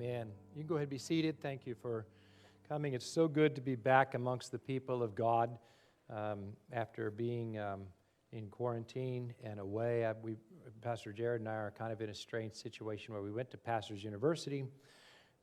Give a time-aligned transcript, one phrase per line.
[0.00, 0.28] Amen.
[0.54, 1.40] You can go ahead and be seated.
[1.40, 2.06] Thank you for
[2.68, 2.94] coming.
[2.94, 5.58] It's so good to be back amongst the people of God
[6.08, 7.80] um, after being um,
[8.30, 10.06] in quarantine and away.
[10.06, 10.36] I, we,
[10.82, 13.56] Pastor Jared and I are kind of in a strange situation where we went to
[13.56, 14.64] Pastor's University,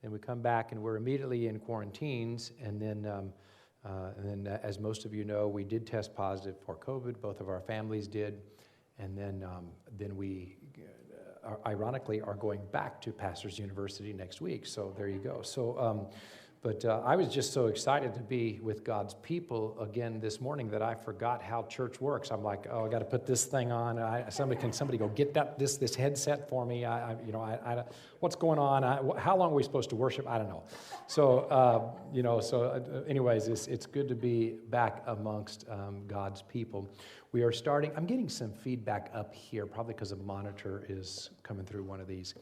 [0.02, 3.06] then we come back and we're immediately in quarantines, and then.
[3.06, 3.34] Um,
[3.84, 7.22] uh, and then, uh, as most of you know, we did test positive for COVID.
[7.22, 8.42] Both of our families did.
[8.98, 10.56] And then, um, then we
[11.66, 14.66] ironically, are going back to Pastors University next week.
[14.66, 15.42] So there you go.
[15.42, 16.08] So, um,
[16.66, 20.68] but uh, I was just so excited to be with God's people again this morning
[20.72, 22.32] that I forgot how church works.
[22.32, 24.00] I'm like, oh, I got to put this thing on.
[24.00, 26.84] I, somebody can somebody go get that this this headset for me.
[26.84, 27.84] I, I you know, I, I,
[28.20, 28.82] what's going on?
[29.16, 30.28] how long are we supposed to worship?
[30.28, 30.64] I don't know.
[31.06, 36.08] So uh, you know, so uh, anyways, it's it's good to be back amongst um,
[36.08, 36.90] God's people.
[37.36, 41.66] We are starting, I'm getting some feedback up here, probably because a monitor is coming
[41.66, 42.34] through one of these.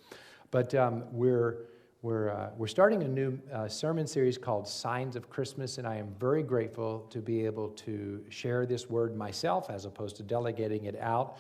[0.52, 1.66] But um, we're,
[2.04, 5.96] we're, uh, we're starting a new uh, sermon series called Signs of Christmas, and I
[5.96, 10.86] am very grateful to be able to share this word myself as opposed to delegating
[10.86, 11.40] it out.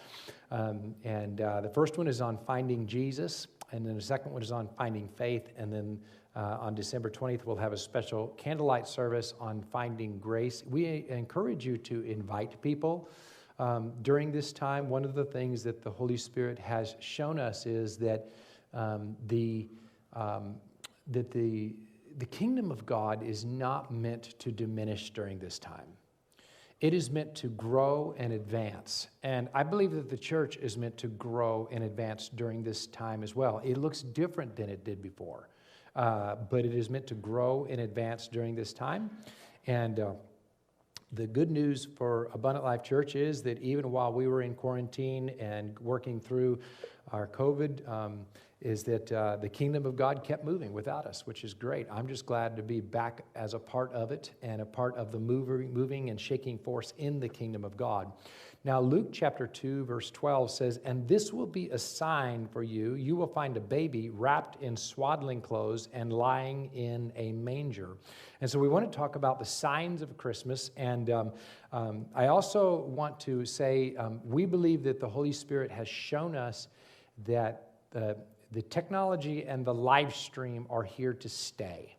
[0.50, 4.41] Um, and uh, the first one is on finding Jesus, and then the second one
[4.41, 6.00] is on finding faith, and then
[6.35, 10.63] uh, on December 20th, we'll have a special candlelight service on finding grace.
[10.67, 13.08] We encourage you to invite people.
[13.59, 17.66] Um, during this time, one of the things that the Holy Spirit has shown us
[17.66, 18.32] is that
[18.73, 19.70] um, the
[20.14, 20.56] um,
[21.08, 21.76] that the
[22.18, 25.88] the kingdom of God is not meant to diminish during this time.
[26.80, 29.08] It is meant to grow and advance.
[29.24, 33.24] And I believe that the church is meant to grow and advance during this time
[33.24, 33.62] as well.
[33.64, 35.48] It looks different than it did before,
[35.96, 39.09] uh, but it is meant to grow and advance during this time.
[39.66, 40.12] And uh,
[41.14, 45.30] the good news for Abundant Life Church is that even while we were in quarantine
[45.39, 46.59] and working through
[47.11, 48.25] our COVID, um,
[48.61, 51.86] is that uh, the kingdom of God kept moving without us, which is great.
[51.91, 55.11] I'm just glad to be back as a part of it and a part of
[55.11, 58.11] the moving, moving and shaking force in the kingdom of God.
[58.66, 62.94] Now, Luke chapter 2, verse 12 says, And this will be a sign for you.
[62.94, 67.97] You will find a baby wrapped in swaddling clothes and lying in a manger.
[68.40, 70.72] And so we want to talk about the signs of Christmas.
[70.78, 71.34] And um,
[71.74, 76.34] um, I also want to say um, we believe that the Holy Spirit has shown
[76.34, 76.69] us
[77.25, 78.16] that the,
[78.53, 81.97] the technology and the live stream are here to stay.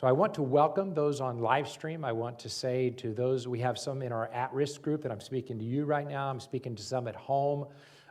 [0.00, 2.06] So I want to welcome those on live stream.
[2.06, 5.12] I want to say to those, we have some in our at risk group that
[5.12, 6.30] I'm speaking to you right now.
[6.30, 7.66] I'm speaking to some at home.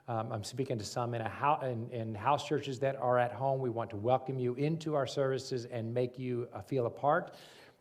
[0.07, 3.59] Um, I'm speaking to some in, a in, in, house churches that are at home.
[3.59, 7.33] We want to welcome you into our services and make you uh, feel a part.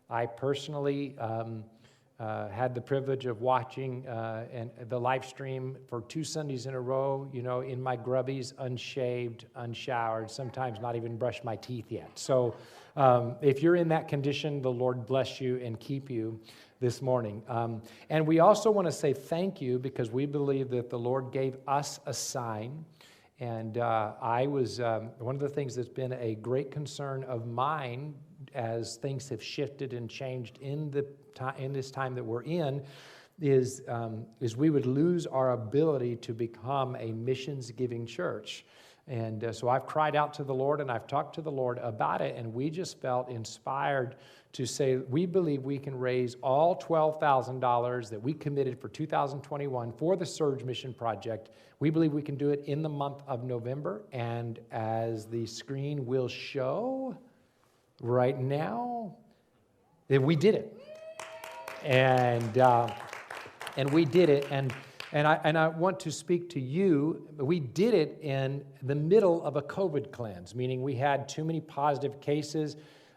[0.09, 1.63] I personally um,
[2.19, 6.73] uh, had the privilege of watching uh, and the live stream for two Sundays in
[6.73, 11.91] a row, you know, in my grubbies, unshaved, unshowered, sometimes not even brushed my teeth
[11.91, 12.09] yet.
[12.15, 12.55] So
[12.99, 16.37] um, if you're in that condition, the Lord bless you and keep you
[16.81, 17.41] this morning.
[17.47, 21.31] Um, and we also want to say thank you because we believe that the Lord
[21.31, 22.83] gave us a sign.
[23.39, 27.47] And uh, I was, um, one of the things that's been a great concern of
[27.47, 28.15] mine
[28.53, 31.05] as things have shifted and changed in, the
[31.57, 32.83] in this time that we're in
[33.39, 38.65] is, um, is we would lose our ability to become a missions giving church.
[39.09, 41.79] And uh, so I've cried out to the Lord and I've talked to the Lord
[41.79, 44.15] about it, and we just felt inspired
[44.53, 50.15] to say we believe we can raise all $12,000 that we committed for 2021 for
[50.15, 51.49] the Surge Mission Project.
[51.79, 56.05] We believe we can do it in the month of November, and as the screen
[56.05, 57.17] will show
[58.01, 59.15] right now,
[60.07, 60.81] we did it.
[61.83, 62.93] And, uh,
[63.77, 64.47] and we did it.
[64.51, 64.73] And
[65.11, 67.27] and I, and I want to speak to you.
[67.37, 71.61] We did it in the middle of a COVID cleanse, meaning we had too many
[71.61, 72.75] positive cases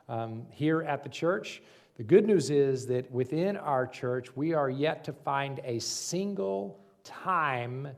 [0.08, 1.62] um, here at the church.
[1.96, 6.80] The good news is that within our church, we are yet to find a single
[7.04, 7.88] time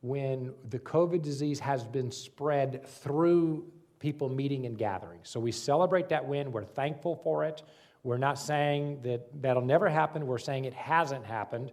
[0.00, 3.66] when the COVID disease has been spread through
[3.98, 5.20] people meeting and gathering.
[5.22, 6.52] So we celebrate that win.
[6.52, 7.62] We're thankful for it.
[8.02, 11.72] We're not saying that that'll never happen, we're saying it hasn't happened.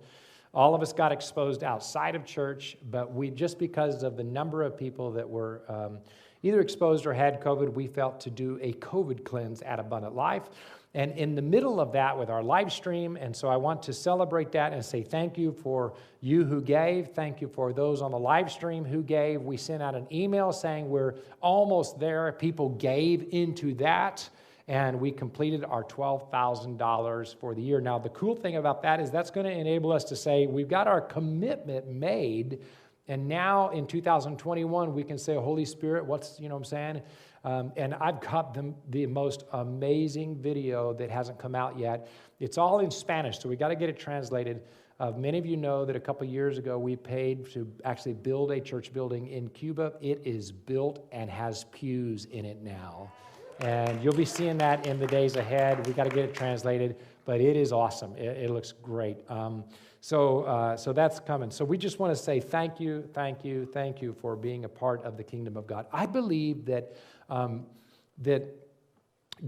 [0.53, 4.63] All of us got exposed outside of church, but we just because of the number
[4.63, 5.99] of people that were um,
[6.43, 10.49] either exposed or had COVID, we felt to do a COVID cleanse at Abundant Life.
[10.93, 13.93] And in the middle of that, with our live stream, and so I want to
[13.93, 17.09] celebrate that and say thank you for you who gave.
[17.09, 19.41] Thank you for those on the live stream who gave.
[19.41, 22.29] We sent out an email saying we're almost there.
[22.33, 24.29] People gave into that
[24.71, 27.81] and we completed our $12,000 for the year.
[27.81, 30.69] Now, the cool thing about that is that's going to enable us to say we've
[30.69, 32.59] got our commitment made,
[33.09, 37.01] and now in 2021, we can say, Holy Spirit, what's, you know what I'm saying?
[37.43, 42.07] Um, and I've got the, the most amazing video that hasn't come out yet.
[42.39, 44.61] It's all in Spanish, so we got to get it translated.
[45.01, 48.51] Uh, many of you know that a couple years ago we paid to actually build
[48.51, 49.91] a church building in Cuba.
[49.99, 53.11] It is built and has pews in it now.
[53.61, 55.85] And you'll be seeing that in the days ahead.
[55.85, 58.15] We got to get it translated, but it is awesome.
[58.17, 59.17] It, it looks great.
[59.29, 59.63] Um,
[60.03, 61.51] so, uh, so that's coming.
[61.51, 64.69] So we just want to say thank you, thank you, thank you for being a
[64.69, 65.85] part of the kingdom of God.
[65.93, 66.95] I believe that
[67.29, 67.67] um,
[68.17, 68.43] that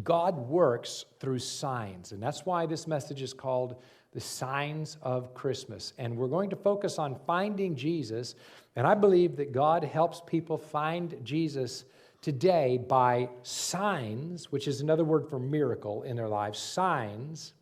[0.04, 3.82] God works through signs, and that's why this message is called
[4.12, 5.94] the signs of Christmas.
[5.98, 8.36] And we're going to focus on finding Jesus,
[8.76, 11.86] and I believe that God helps people find Jesus
[12.24, 17.54] today by signs, which is another word for miracle in their lives, signs.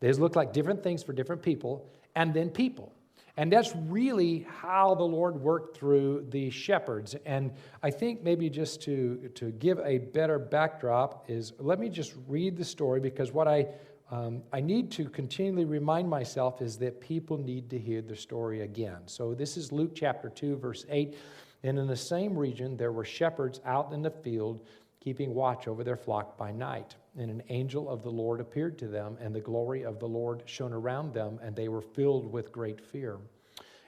[0.00, 1.86] These look like different things for different people,
[2.16, 2.92] and then people.
[3.36, 7.14] And that's really how the Lord worked through the shepherds.
[7.26, 7.52] And
[7.82, 12.56] I think maybe just to, to give a better backdrop is let me just read
[12.56, 13.66] the story because what I,
[14.10, 18.62] um, I need to continually remind myself is that people need to hear the story
[18.62, 18.98] again.
[19.06, 21.16] So this is Luke chapter 2, verse 8.
[21.62, 24.64] And in the same region, there were shepherds out in the field
[25.00, 26.94] keeping watch over their flock by night.
[27.18, 30.42] And an angel of the Lord appeared to them, and the glory of the Lord
[30.44, 33.18] shone around them, and they were filled with great fear.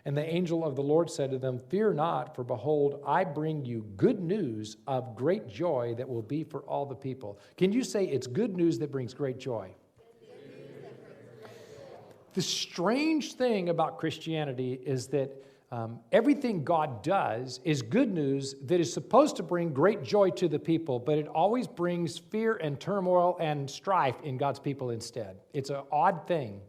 [0.05, 3.65] And the angel of the Lord said to them, Fear not, for behold, I bring
[3.65, 7.39] you good news of great joy that will be for all the people.
[7.57, 9.71] Can you say it's good news that brings great joy?
[12.35, 18.79] The strange thing about Christianity is that um, everything God does is good news that
[18.79, 22.79] is supposed to bring great joy to the people, but it always brings fear and
[22.79, 25.39] turmoil and strife in God's people instead.
[25.55, 26.61] It's an odd thing.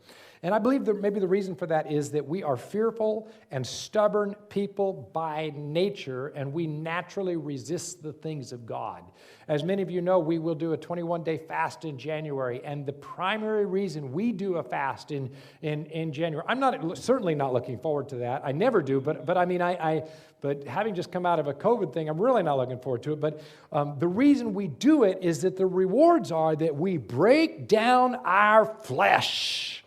[0.43, 3.65] And I believe that maybe the reason for that is that we are fearful and
[3.65, 9.03] stubborn people by nature, and we naturally resist the things of God.
[9.47, 12.85] As many of you know, we will do a 21 day fast in January, and
[12.85, 15.31] the primary reason we do a fast in,
[15.61, 18.41] in, in January, I'm not certainly not looking forward to that.
[18.43, 20.03] I never do, but, but I mean, I, I
[20.41, 23.13] but having just come out of a COVID thing, I'm really not looking forward to
[23.13, 23.21] it.
[23.21, 23.39] But
[23.71, 28.15] um, the reason we do it is that the rewards are that we break down
[28.25, 29.82] our flesh.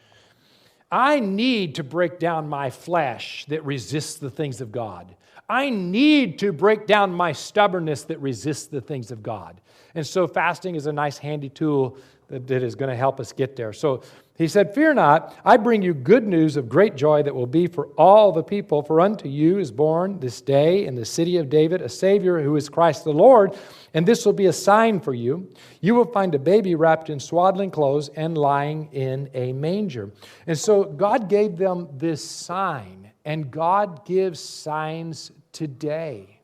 [0.90, 5.14] I need to break down my flesh that resists the things of God.
[5.48, 9.60] I need to break down my stubbornness that resists the things of God.
[9.94, 11.96] And so, fasting is a nice, handy tool
[12.28, 13.72] that, that is going to help us get there.
[13.72, 14.02] So,
[14.36, 17.66] he said, Fear not, I bring you good news of great joy that will be
[17.66, 18.82] for all the people.
[18.82, 22.56] For unto you is born this day in the city of David a Savior who
[22.56, 23.56] is Christ the Lord.
[23.96, 25.48] And this will be a sign for you.
[25.80, 30.12] You will find a baby wrapped in swaddling clothes and lying in a manger.
[30.46, 36.40] And so God gave them this sign, and God gives signs today.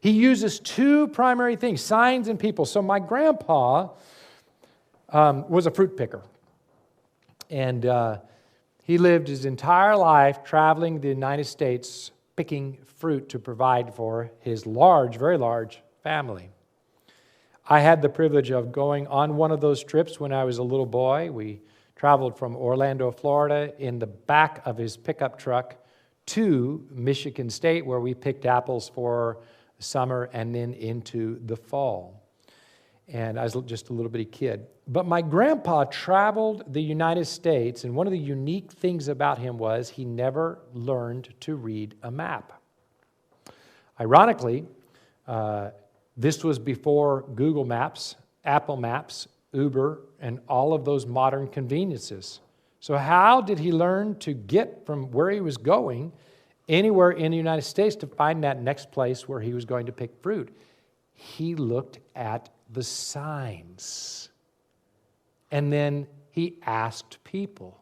[0.00, 2.64] He uses two primary things signs and people.
[2.64, 3.90] So my grandpa
[5.10, 6.22] um, was a fruit picker.
[7.50, 8.20] And uh,
[8.84, 14.64] he lived his entire life traveling the United States picking fruit to provide for his
[14.64, 16.48] large, very large family.
[17.68, 20.62] I had the privilege of going on one of those trips when I was a
[20.62, 21.32] little boy.
[21.32, 21.62] We
[21.96, 25.74] traveled from Orlando, Florida, in the back of his pickup truck
[26.26, 29.38] to Michigan State, where we picked apples for
[29.80, 32.22] summer and then into the fall.
[33.08, 34.64] And I was just a little bitty kid.
[34.86, 39.58] But my grandpa traveled the United States, and one of the unique things about him
[39.58, 42.52] was he never learned to read a map.
[43.98, 44.66] Ironically,
[45.26, 45.70] uh,
[46.16, 52.40] this was before Google Maps, Apple Maps, Uber, and all of those modern conveniences.
[52.80, 56.12] So, how did he learn to get from where he was going
[56.68, 59.92] anywhere in the United States to find that next place where he was going to
[59.92, 60.56] pick fruit?
[61.12, 64.30] He looked at the signs.
[65.50, 67.80] And then he asked people.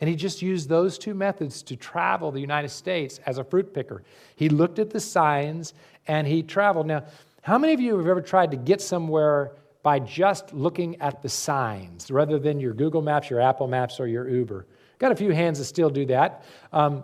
[0.00, 3.72] And he just used those two methods to travel the United States as a fruit
[3.72, 4.02] picker.
[4.34, 5.74] He looked at the signs
[6.08, 6.88] and he traveled.
[6.88, 7.04] Now,
[7.42, 11.28] how many of you have ever tried to get somewhere by just looking at the
[11.28, 14.64] signs rather than your Google Maps, your Apple Maps, or your Uber?
[15.00, 16.44] Got a few hands that still do that.
[16.72, 17.02] Um,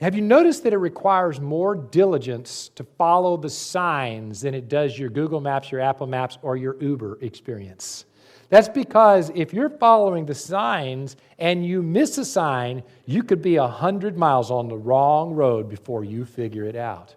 [0.00, 4.98] have you noticed that it requires more diligence to follow the signs than it does
[4.98, 8.06] your Google Maps, your Apple Maps, or your Uber experience?
[8.48, 13.56] That's because if you're following the signs and you miss a sign, you could be
[13.56, 17.14] 100 miles on the wrong road before you figure it out.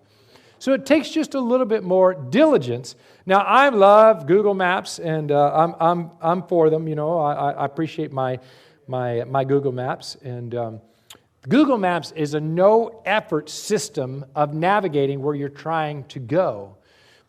[0.63, 2.95] So it takes just a little bit more diligence.
[3.25, 6.87] Now, I love Google Maps and uh, I'm, I'm, I'm for them.
[6.87, 8.39] You know, I, I appreciate my,
[8.87, 10.15] my, my Google Maps.
[10.23, 10.81] And um,
[11.49, 16.77] Google Maps is a no effort system of navigating where you're trying to go.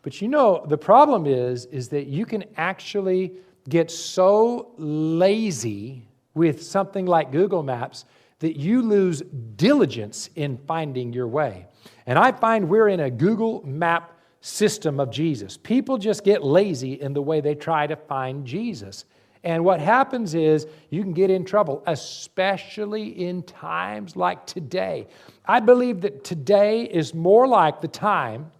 [0.01, 3.33] But you know, the problem is, is that you can actually
[3.67, 8.05] get so lazy with something like Google Maps
[8.39, 9.23] that you lose
[9.57, 11.67] diligence in finding your way.
[12.05, 15.57] And I find we're in a Google Map system of Jesus.
[15.57, 19.05] People just get lazy in the way they try to find Jesus.
[19.43, 25.07] And what happens is you can get in trouble, especially in times like today.
[25.45, 28.51] I believe that today is more like the time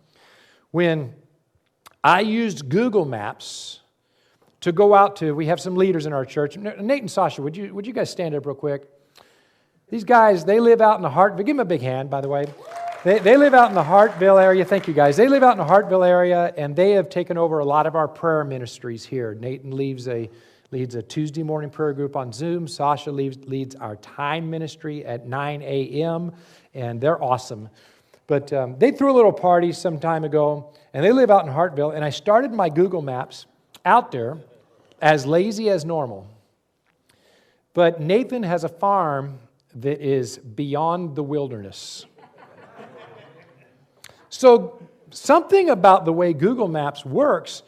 [0.71, 1.13] when
[2.03, 3.79] I used Google Maps
[4.61, 5.33] to go out to.
[5.33, 6.57] We have some leaders in our church.
[6.57, 8.87] Nate and Sasha, would you, would you guys stand up real quick?
[9.89, 11.37] These guys, they live out in the heart.
[11.37, 12.45] Give them a big hand, by the way.
[13.05, 14.65] They, they live out in the Hartville area.
[14.65, 15.15] Thank you, guys.
[15.15, 17.95] They live out in the Hartville area, and they have taken over a lot of
[17.95, 19.35] our prayer ministries here.
[19.35, 20.27] Nathan leads a,
[20.71, 22.67] leads a Tuesday morning prayer group on Zoom.
[22.67, 26.31] Sasha leads, leads our time ministry at 9 a.m.,
[26.73, 27.69] and they're awesome.
[28.25, 31.53] But um, they threw a little party some time ago, and they live out in
[31.53, 33.45] Hartville, and I started my Google Maps
[33.85, 34.39] out there
[34.99, 36.27] as lazy as normal.
[37.75, 39.37] But Nathan has a farm
[39.75, 42.07] that is beyond the wilderness.
[44.37, 47.63] So, something about the way Google Maps works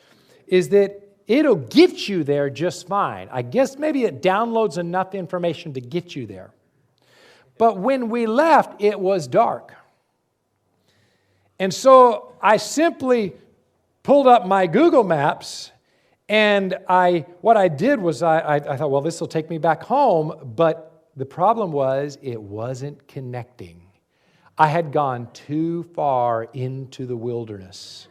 [0.47, 3.29] is that it'll get you there just fine.
[3.31, 6.51] I guess maybe it downloads enough information to get you there.
[7.57, 9.73] But when we left, it was dark.
[11.57, 13.33] And so I simply
[14.03, 15.71] pulled up my Google Maps
[16.27, 19.57] and I, what I did was I, I, I thought, well, this will take me
[19.57, 20.51] back home.
[20.57, 23.86] But the problem was it wasn't connecting.
[24.57, 28.07] I had gone too far into the wilderness.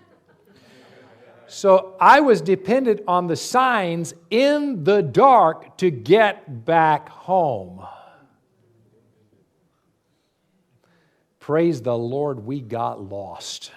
[1.48, 7.86] So I was dependent on the signs in the dark to get back home.
[11.40, 13.70] Praise the Lord, we got lost.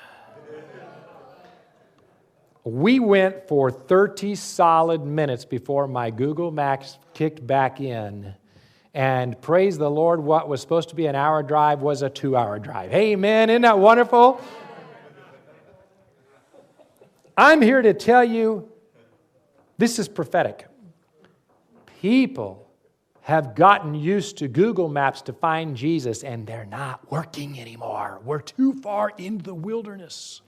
[2.63, 8.35] We went for 30 solid minutes before my Google Maps kicked back in
[8.93, 12.35] and praise the Lord, what was supposed to be an hour drive was a two
[12.35, 12.93] hour drive.
[12.93, 13.49] Amen.
[13.49, 14.41] Isn't that wonderful?
[17.37, 18.69] I'm here to tell you
[19.77, 20.67] this is prophetic.
[22.01, 22.69] People
[23.21, 28.19] have gotten used to Google Maps to find Jesus, and they're not working anymore.
[28.25, 30.41] We're too far into the wilderness.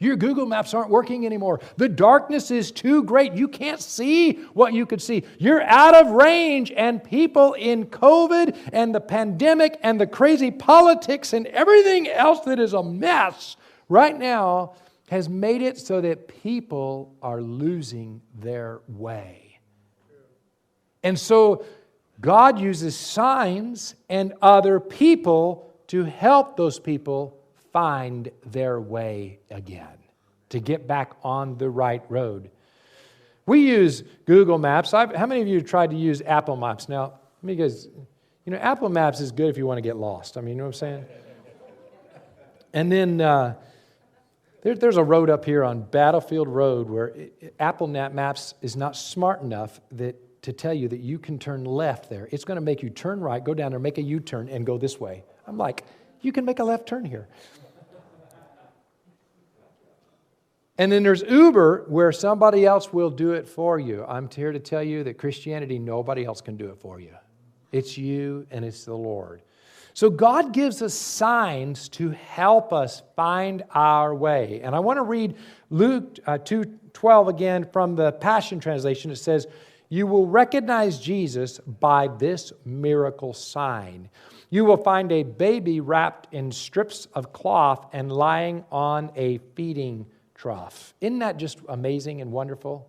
[0.00, 1.60] Your Google Maps aren't working anymore.
[1.76, 3.32] The darkness is too great.
[3.32, 5.24] You can't see what you could see.
[5.38, 11.32] You're out of range, and people in COVID and the pandemic and the crazy politics
[11.32, 13.56] and everything else that is a mess
[13.88, 14.74] right now
[15.10, 19.58] has made it so that people are losing their way.
[21.02, 21.64] And so
[22.20, 27.37] God uses signs and other people to help those people
[27.78, 29.98] find their way again,
[30.48, 32.50] to get back on the right road.
[33.46, 34.92] We use Google Maps.
[34.92, 36.88] I've, how many of you tried to use Apple Maps?
[36.88, 37.86] Now, because
[38.44, 40.36] you know, Apple Maps is good if you want to get lost.
[40.36, 41.04] I mean, you know what I'm saying?
[42.72, 43.54] And then uh,
[44.62, 48.96] there, there's a road up here on Battlefield Road where it, Apple Maps is not
[48.96, 52.28] smart enough that to tell you that you can turn left there.
[52.32, 54.66] It's going to make you turn right, go down there, make a U turn, and
[54.66, 55.22] go this way.
[55.46, 55.84] I'm like,
[56.20, 57.28] you can make a left turn here.
[60.78, 64.04] And then there's Uber, where somebody else will do it for you.
[64.06, 67.14] I'm here to tell you that Christianity, nobody else can do it for you.
[67.72, 69.42] It's you and it's the Lord.
[69.92, 74.60] So God gives us signs to help us find our way.
[74.62, 75.34] And I want to read
[75.70, 79.10] Luke uh, 2:12 again from the Passion Translation.
[79.10, 79.48] It says,
[79.88, 84.08] "You will recognize Jesus by this miracle sign.
[84.50, 90.06] You will find a baby wrapped in strips of cloth and lying on a feeding
[90.38, 90.94] trough.
[91.02, 92.88] Isn't that just amazing and wonderful?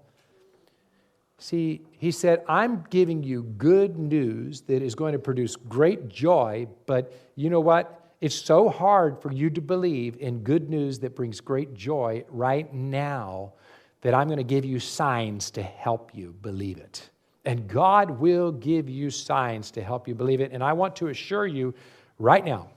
[1.40, 6.68] See, he said, I'm giving you good news that is going to produce great joy,
[6.86, 8.14] but you know what?
[8.22, 12.72] It's so hard for you to believe in good news that brings great joy right
[12.74, 13.54] now
[14.02, 17.10] that I'm going to give you signs to help you believe it.
[17.46, 20.52] And God will give you signs to help you believe it.
[20.52, 21.74] And I want to assure you
[22.20, 22.70] right now,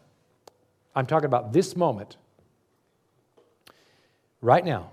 [0.95, 2.17] I'm talking about this moment,
[4.43, 4.91] right now,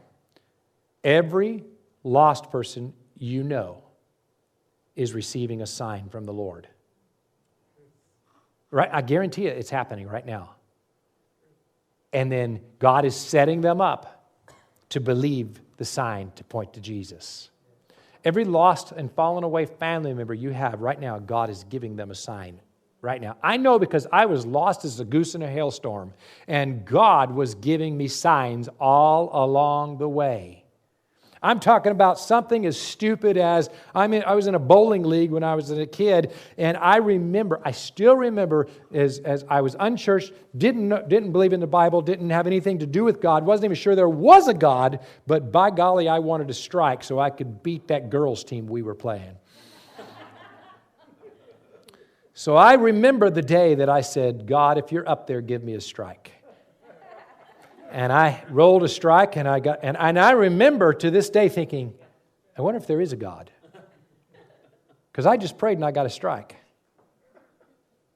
[1.03, 1.65] every
[2.03, 3.83] lost person you know
[4.95, 6.67] is receiving a sign from the Lord.
[8.71, 8.89] Right?
[8.91, 10.55] I guarantee you it's happening right now.
[12.13, 14.31] And then God is setting them up
[14.89, 17.49] to believe the sign to point to Jesus.
[18.25, 22.11] Every lost and fallen away family member you have right now, God is giving them
[22.11, 22.59] a sign
[23.01, 23.37] right now.
[23.41, 26.13] I know because I was lost as a goose in a hailstorm,
[26.47, 30.65] and God was giving me signs all along the way.
[31.41, 35.31] I'm talking about something as stupid as I mean, I was in a bowling league
[35.31, 39.75] when I was a kid, and I remember, I still remember as, as I was
[39.79, 43.65] unchurched, didn't, didn't believe in the Bible, didn't have anything to do with God, wasn't
[43.65, 47.29] even sure there was a God, but by golly, I wanted to strike so I
[47.29, 49.37] could beat that girls' team we were playing.
[52.39, 55.73] So I remember the day that I said, God, if you're up there, give me
[55.73, 56.31] a strike.
[57.91, 61.49] And I rolled a strike, and I got, and, and I remember to this day
[61.49, 61.93] thinking,
[62.57, 63.51] I wonder if there is a God.
[65.11, 66.55] Because I just prayed and I got a strike.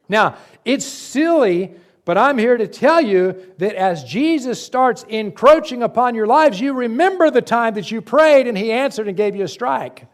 [0.07, 1.75] Now, it's silly,
[2.05, 6.71] but I'm here to tell you that as Jesus starts encroaching upon your lives, you
[6.71, 10.07] remember the time that you prayed and He answered and gave you a strike.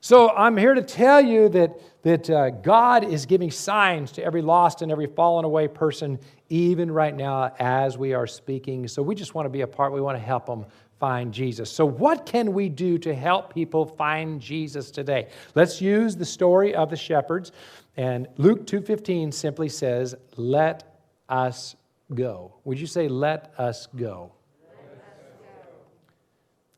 [0.00, 4.40] So I'm here to tell you that, that uh, God is giving signs to every
[4.40, 8.86] lost and every fallen away person, even right now as we are speaking.
[8.86, 9.92] So we just want to be a part.
[9.92, 10.66] We want to help them
[11.00, 11.68] find Jesus.
[11.68, 15.26] So what can we do to help people find Jesus today?
[15.56, 17.50] Let's use the story of the shepherds.
[17.96, 20.84] And Luke 2:15 simply says, "Let
[21.28, 21.74] us
[22.14, 24.30] go." Would you say let us go?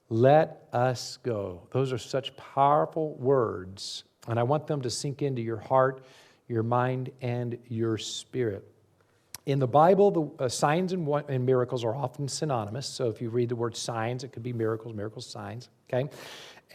[0.08, 1.68] Let us go.
[1.70, 6.04] Those are such powerful words, and I want them to sink into your heart,
[6.46, 8.64] your mind, and your spirit.
[9.46, 12.86] In the Bible, the uh, signs and, and miracles are often synonymous.
[12.86, 16.10] So if you read the word signs, it could be miracles, miracles, signs, okay?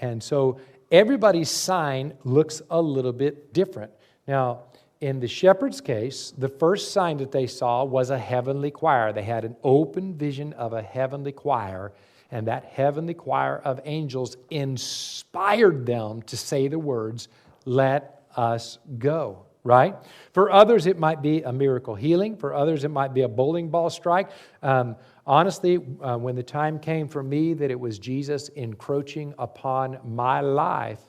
[0.01, 0.59] And so
[0.91, 3.91] everybody's sign looks a little bit different.
[4.27, 4.63] Now,
[5.01, 9.13] in the shepherd's case, the first sign that they saw was a heavenly choir.
[9.13, 11.91] They had an open vision of a heavenly choir
[12.33, 17.27] and that heavenly choir of angels inspired them to say the words,
[17.65, 19.95] Let us go, right?
[20.33, 22.35] For others, it might be a miracle healing.
[22.35, 24.31] For others, it might be a bowling ball strike.
[24.61, 29.99] Um, honestly, uh, when the time came for me that it was Jesus encroaching upon
[30.03, 31.01] my life,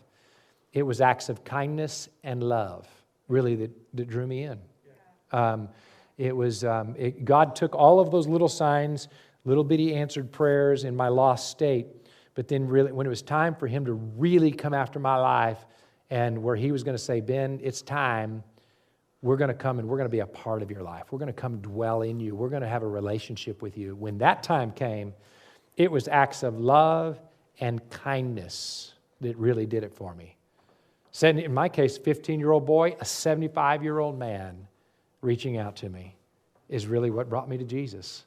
[0.73, 2.89] it was acts of kindness and love,
[3.29, 4.59] really, that, that drew me in.
[5.33, 5.69] Um,
[6.17, 9.09] it was um, it, God took all of those little signs
[9.45, 11.87] little bitty answered prayers in my lost state.
[12.35, 15.65] But then, really, when it was time for him to really come after my life,
[16.11, 18.43] and where he was going to say, Ben, it's time.
[19.23, 21.05] We're going to come and we're going to be a part of your life.
[21.11, 22.35] We're going to come dwell in you.
[22.35, 23.97] We're going to have a relationship with you.
[23.97, 25.15] When that time came,
[25.77, 27.19] it was acts of love
[27.61, 30.37] and kindness that really did it for me.
[31.23, 34.67] In my case, 15 year old boy, a 75 year old man
[35.23, 36.17] reaching out to me
[36.69, 38.25] is really what brought me to Jesus.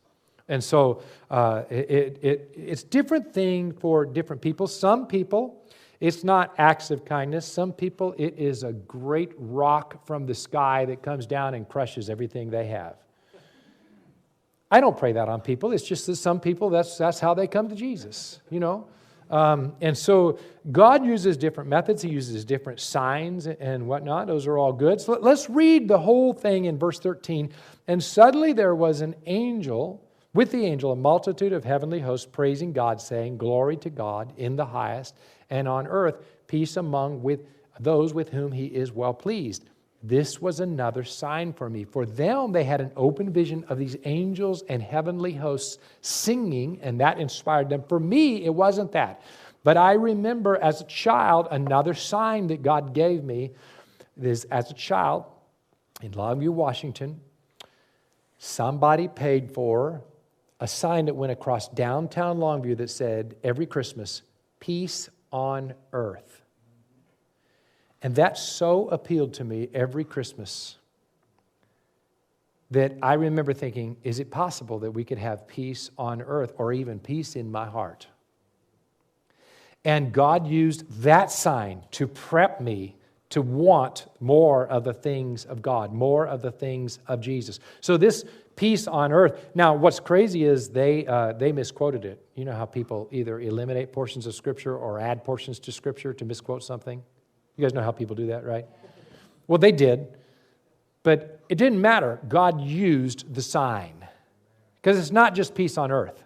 [0.48, 4.68] And so uh, it, it, it's different thing for different people.
[4.68, 5.62] Some people,
[6.00, 7.46] it's not acts of kindness.
[7.46, 12.10] Some people, it is a great rock from the sky that comes down and crushes
[12.10, 12.96] everything they have.
[14.70, 15.72] I don't pray that on people.
[15.72, 18.88] It's just that some people, that's, that's how they come to Jesus, you know?
[19.30, 20.40] Um, and so
[20.72, 22.02] God uses different methods.
[22.02, 24.28] He uses different signs and whatnot.
[24.28, 25.02] Those are all good.
[25.02, 27.52] So let's read the whole thing in verse 13.
[27.88, 30.07] And suddenly there was an angel
[30.38, 34.56] with the angel, a multitude of heavenly hosts praising God, saying, Glory to God in
[34.56, 35.16] the highest,
[35.50, 37.40] and on earth peace among with
[37.80, 39.68] those with whom he is well pleased.
[40.04, 41.86] This was another sign for me.
[41.86, 47.02] For them, they had an open vision of these angels and heavenly hosts singing, and
[47.02, 47.82] that inspired them.
[47.90, 49.24] For me, it wasn't that.
[49.64, 53.54] But I remember as a child, another sign that God gave me
[54.22, 55.26] is as a child
[56.04, 57.22] in Longview, Washington,
[58.38, 60.04] somebody paid for
[60.60, 64.24] a sign that went across downtown Longview that said every Christmas,
[64.60, 66.42] peace on earth.
[68.02, 70.78] And that so appealed to me every Christmas
[72.72, 76.74] that I remember thinking, is it possible that we could have peace on earth or
[76.74, 78.08] even peace in my heart?
[79.86, 82.96] And God used that sign to prep me
[83.30, 87.60] to want more of the things of God, more of the things of Jesus.
[87.82, 88.26] So, this
[88.58, 89.50] peace on earth.
[89.56, 92.22] Now, what's crazy is they, uh, they misquoted it.
[92.36, 96.26] You know how people either eliminate portions of Scripture or add portions to Scripture to
[96.26, 97.02] misquote something?
[97.56, 98.66] You guys know how people do that, right?
[99.48, 100.18] Well, they did,
[101.04, 102.20] but it didn't matter.
[102.28, 104.06] God used the sign
[104.76, 106.24] because it's not just peace on earth,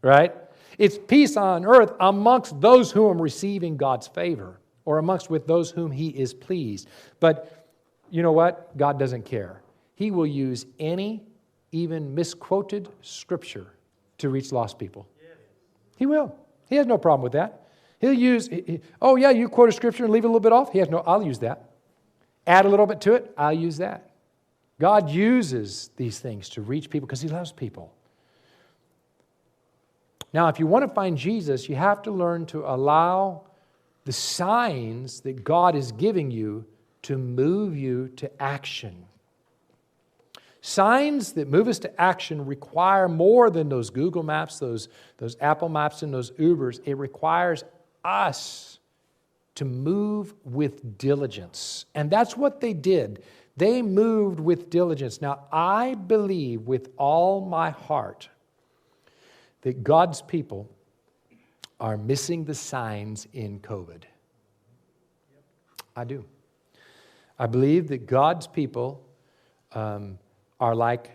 [0.00, 0.34] right?
[0.78, 5.70] It's peace on earth amongst those who are receiving God's favor or amongst with those
[5.70, 6.88] whom he is pleased.
[7.20, 7.68] But
[8.10, 8.76] you know what?
[8.76, 9.62] God doesn't care.
[9.94, 11.24] He will use any
[11.72, 13.66] even misquoted scripture
[14.18, 15.08] to reach lost people.
[15.96, 16.34] He will.
[16.68, 17.66] He has no problem with that.
[18.00, 18.48] He'll use,
[19.00, 20.72] oh, yeah, you quote a scripture and leave it a little bit off.
[20.72, 21.70] He has no, I'll use that.
[22.46, 24.10] add a little bit to it, I'll use that.
[24.80, 27.92] God uses these things to reach people because He loves people.
[30.32, 33.42] Now, if you want to find Jesus, you have to learn to allow
[34.04, 36.64] the signs that God is giving you
[37.02, 39.04] to move you to action.
[40.64, 45.68] Signs that move us to action require more than those Google Maps, those, those Apple
[45.68, 46.80] Maps, and those Ubers.
[46.84, 47.64] It requires
[48.04, 48.78] us
[49.56, 51.86] to move with diligence.
[51.96, 53.24] And that's what they did.
[53.56, 55.20] They moved with diligence.
[55.20, 58.28] Now, I believe with all my heart
[59.62, 60.70] that God's people
[61.80, 64.04] are missing the signs in COVID.
[65.96, 66.24] I do.
[67.36, 69.04] I believe that God's people
[69.72, 70.18] um,
[70.62, 71.10] are, like,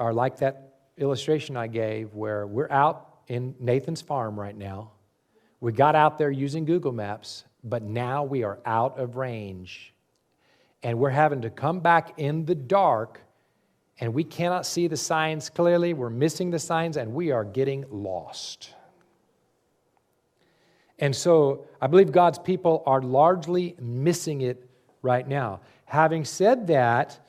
[0.00, 4.90] are like that illustration I gave where we're out in Nathan's farm right now.
[5.60, 9.94] We got out there using Google Maps, but now we are out of range.
[10.82, 13.20] And we're having to come back in the dark,
[14.00, 15.94] and we cannot see the signs clearly.
[15.94, 18.74] We're missing the signs, and we are getting lost.
[20.98, 24.68] And so I believe God's people are largely missing it
[25.00, 25.60] right now.
[25.84, 27.20] Having said that,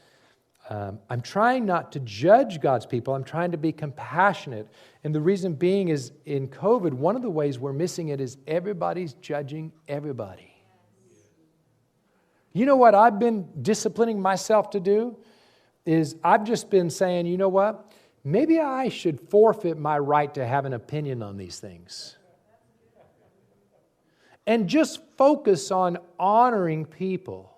[0.69, 3.13] um, I'm trying not to judge God's people.
[3.13, 4.67] I'm trying to be compassionate.
[5.03, 8.37] And the reason being is in COVID, one of the ways we're missing it is
[8.47, 10.51] everybody's judging everybody.
[12.53, 15.17] You know what I've been disciplining myself to do?
[15.85, 17.91] Is I've just been saying, you know what?
[18.23, 22.17] Maybe I should forfeit my right to have an opinion on these things
[24.47, 27.54] and just focus on honoring people.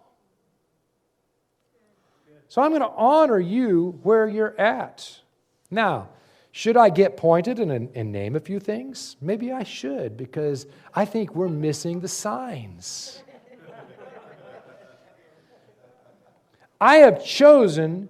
[2.49, 5.19] So I'm going to honor you where you're at.
[5.69, 6.09] Now,
[6.51, 9.15] should I get pointed and, and, name a few things?
[9.21, 13.21] Maybe I should because I think we're missing the signs.
[16.79, 18.09] I have chosen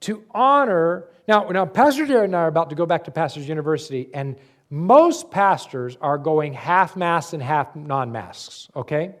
[0.00, 1.04] to honor.
[1.28, 4.36] Now, now, Pastor Jared and I are about to go back to Pastors University, and
[4.70, 9.14] most pastors are going half masks and half non masks, okay?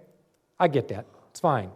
[0.58, 1.06] I get that.
[1.30, 1.70] It's fine.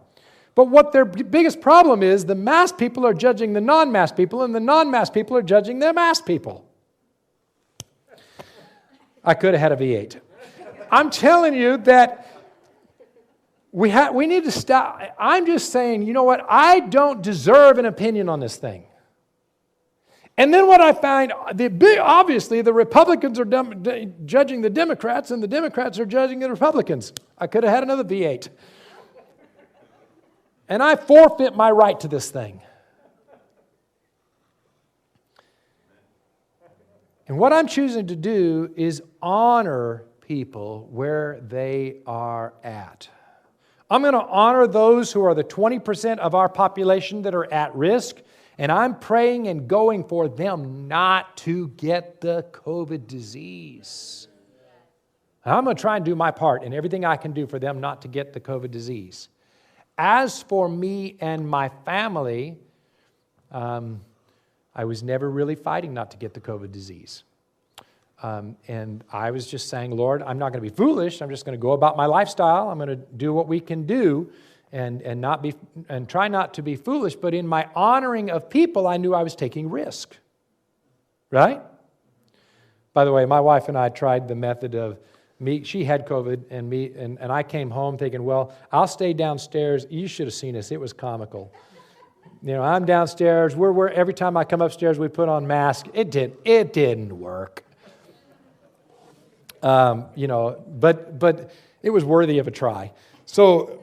[0.54, 4.42] But what their biggest problem is the mass people are judging the non mass people,
[4.42, 6.66] and the non mass people are judging the mass people.
[9.22, 10.20] I could have had a V8.
[10.90, 12.26] I'm telling you that
[13.72, 15.00] we, ha- we need to stop.
[15.18, 16.44] I'm just saying, you know what?
[16.48, 18.84] I don't deserve an opinion on this thing.
[20.36, 25.30] And then what I find, the big, obviously, the Republicans are dem- judging the Democrats,
[25.30, 27.12] and the Democrats are judging the Republicans.
[27.36, 28.48] I could have had another V8.
[30.70, 32.62] And I forfeit my right to this thing.
[37.26, 43.08] And what I'm choosing to do is honor people where they are at.
[43.90, 47.74] I'm going to honor those who are the 20% of our population that are at
[47.74, 48.16] risk
[48.56, 54.28] and I'm praying and going for them not to get the COVID disease.
[55.44, 57.80] I'm going to try and do my part in everything I can do for them
[57.80, 59.30] not to get the COVID disease.
[60.02, 62.56] As for me and my family,
[63.52, 64.00] um,
[64.74, 67.22] I was never really fighting not to get the COVID disease.
[68.22, 71.20] Um, and I was just saying, Lord, I'm not going to be foolish.
[71.20, 72.70] I'm just going to go about my lifestyle.
[72.70, 74.32] I'm going to do what we can do
[74.72, 75.52] and, and, not be,
[75.90, 79.22] and try not to be foolish, but in my honoring of people, I knew I
[79.22, 80.16] was taking risk.
[81.30, 81.60] Right?
[82.94, 84.98] By the way, my wife and I tried the method of
[85.40, 89.12] me, she had COVID, and me, and, and I came home thinking, well, I'll stay
[89.12, 89.86] downstairs.
[89.90, 90.70] You should have seen us.
[90.70, 91.52] It was comical.
[92.42, 93.56] You know, I'm downstairs.
[93.56, 95.88] We're, we're every time I come upstairs, we put on masks.
[95.94, 96.36] It did.
[96.44, 97.64] It didn't work.
[99.62, 102.92] Um, you know, but but it was worthy of a try.
[103.26, 103.78] So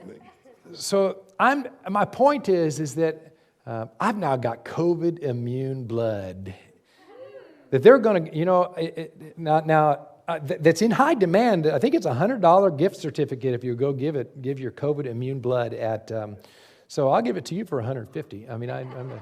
[0.73, 3.33] so I'm, my point is, is that
[3.65, 6.53] uh, I've now got COVID immune blood.
[7.69, 11.13] That they're going to, you know, it, it, now, now uh, th- that's in high
[11.13, 11.67] demand.
[11.67, 14.71] I think it's a hundred dollar gift certificate if you go give it, give your
[14.71, 16.11] COVID immune blood at.
[16.11, 16.37] Um,
[16.87, 18.49] so I'll give it to you for 150.
[18.49, 19.21] I mean, I, am a,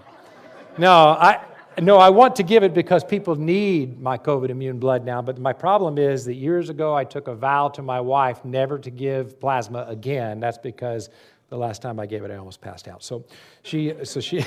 [0.78, 1.44] no, I.
[1.82, 5.22] No, I want to give it because people need my COVID immune blood now.
[5.22, 8.80] But my problem is that years ago I took a vow to my wife never
[8.80, 10.40] to give plasma again.
[10.40, 11.10] That's because
[11.50, 13.04] the last time I gave it, I almost passed out.
[13.04, 13.26] So
[13.64, 14.46] she, so she,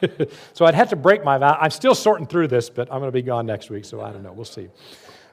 [0.54, 1.58] so I'd have to break my vow.
[1.60, 4.10] I'm still sorting through this, but I'm going to be gone next week, so I
[4.10, 4.32] don't know.
[4.32, 4.68] We'll see.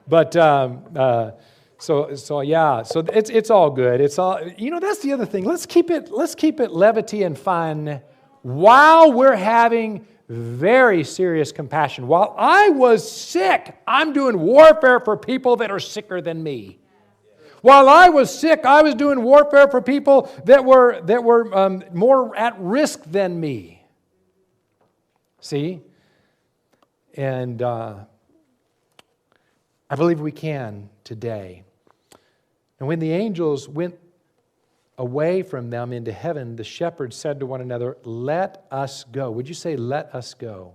[0.08, 1.32] But um, uh,
[1.78, 4.00] so, so yeah, so it's it's all good.
[4.00, 4.80] It's all you know.
[4.80, 5.44] That's the other thing.
[5.44, 8.00] Let's keep it let's keep it levity and fun
[8.42, 12.06] while we're having very serious compassion.
[12.06, 16.78] While I was sick, I'm doing warfare for people that are sicker than me.
[17.62, 21.82] While I was sick, I was doing warfare for people that were, that were um,
[21.92, 23.82] more at risk than me.
[25.40, 25.80] See?
[27.14, 28.04] And uh,
[29.88, 31.62] I believe we can today.
[32.78, 33.96] And when the angels went
[34.98, 39.30] away from them into heaven, the shepherds said to one another, Let us go.
[39.30, 40.72] Would you say, Let us go?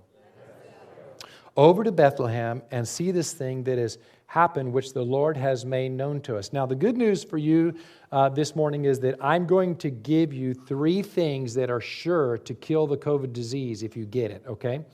[1.57, 3.97] Over to Bethlehem and see this thing that has
[4.27, 6.53] happened, which the Lord has made known to us.
[6.53, 7.75] Now, the good news for you
[8.13, 12.37] uh, this morning is that I'm going to give you three things that are sure
[12.37, 14.85] to kill the COVID disease if you get it, okay?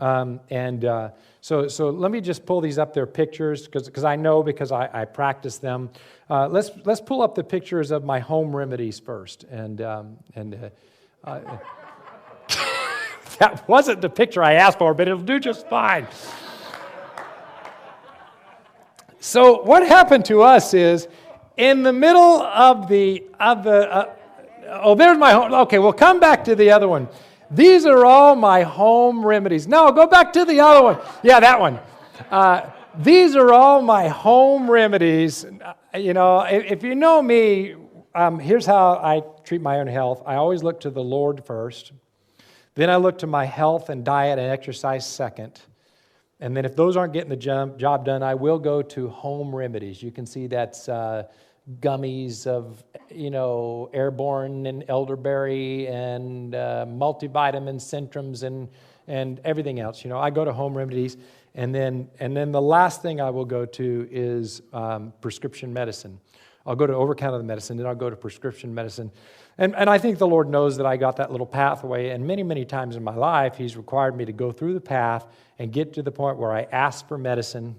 [0.00, 1.10] Um, and uh,
[1.42, 4.88] so, so let me just pull these up their pictures because I know because I,
[4.92, 5.90] I practice them.
[6.28, 9.44] Uh, let's, let's pull up the pictures of my home remedies first.
[9.44, 10.70] And, um, and
[11.22, 11.40] uh,
[13.38, 16.06] that wasn't the picture I asked for, but it'll do just fine.
[19.22, 21.06] So, what happened to us is
[21.58, 24.14] in the middle of the, of the uh,
[24.70, 25.52] oh, there's my home.
[25.52, 27.08] Okay, we'll come back to the other one.
[27.50, 29.66] These are all my home remedies.
[29.66, 30.98] No, go back to the other one.
[31.22, 31.80] Yeah, that one.
[32.30, 35.44] Uh, these are all my home remedies.
[35.44, 37.74] Uh, you know, if, you know me,
[38.14, 40.22] um, here's how I treat my own health.
[40.26, 41.92] I always look to the Lord first.
[42.74, 45.60] Then I look to my health and diet and exercise second.
[46.38, 50.02] And then if those aren't getting the job done, I will go to home remedies.
[50.02, 51.24] You can see that's uh,
[51.80, 58.68] gummies of, you know, airborne and elderberry and uh, multivitamin centrums and,
[59.06, 60.04] and everything else.
[60.04, 61.16] You know, I go to home remedies.
[61.54, 66.20] And then, and then the last thing I will go to is um, prescription medicine.
[66.66, 69.10] I'll go to over counter medicine, then I'll go to prescription medicine.
[69.58, 72.10] And, and I think the Lord knows that I got that little pathway.
[72.10, 75.26] And many, many times in my life, He's required me to go through the path
[75.58, 77.76] and get to the point where I ask for medicine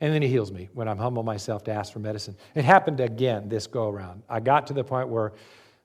[0.00, 2.36] and then he heals me when I'm humble myself to ask for medicine.
[2.54, 4.22] It happened again this go around.
[4.28, 5.32] I got to the point where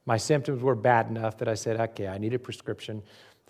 [0.06, 3.01] my symptoms were bad enough that I said, okay, I need a prescription.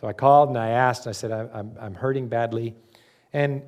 [0.01, 2.75] So I called and I asked, and I said, I'm, I'm hurting badly.
[3.33, 3.61] And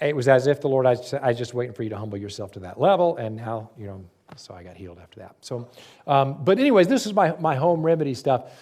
[0.00, 2.52] it was as if the Lord, I was just waiting for you to humble yourself
[2.52, 3.16] to that level.
[3.16, 4.04] And now, you know,
[4.36, 5.36] so I got healed after that.
[5.40, 5.68] So,
[6.06, 8.52] um, but anyways, this is my, my home remedy stuff.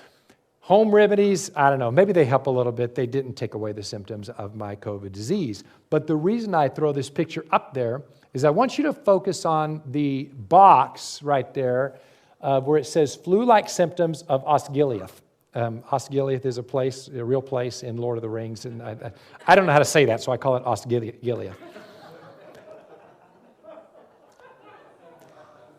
[0.64, 2.94] Home remedies, I don't know, maybe they help a little bit.
[2.94, 5.62] They didn't take away the symptoms of my COVID disease.
[5.90, 8.00] But the reason I throw this picture up there
[8.32, 11.96] is I want you to focus on the box right there
[12.40, 15.20] uh, where it says flu like symptoms of Osgiliath.
[15.54, 19.12] Um, Osgiliath is a place, a real place in Lord of the Rings, and I,
[19.46, 21.56] I don't know how to say that, so I call it Osgiliath.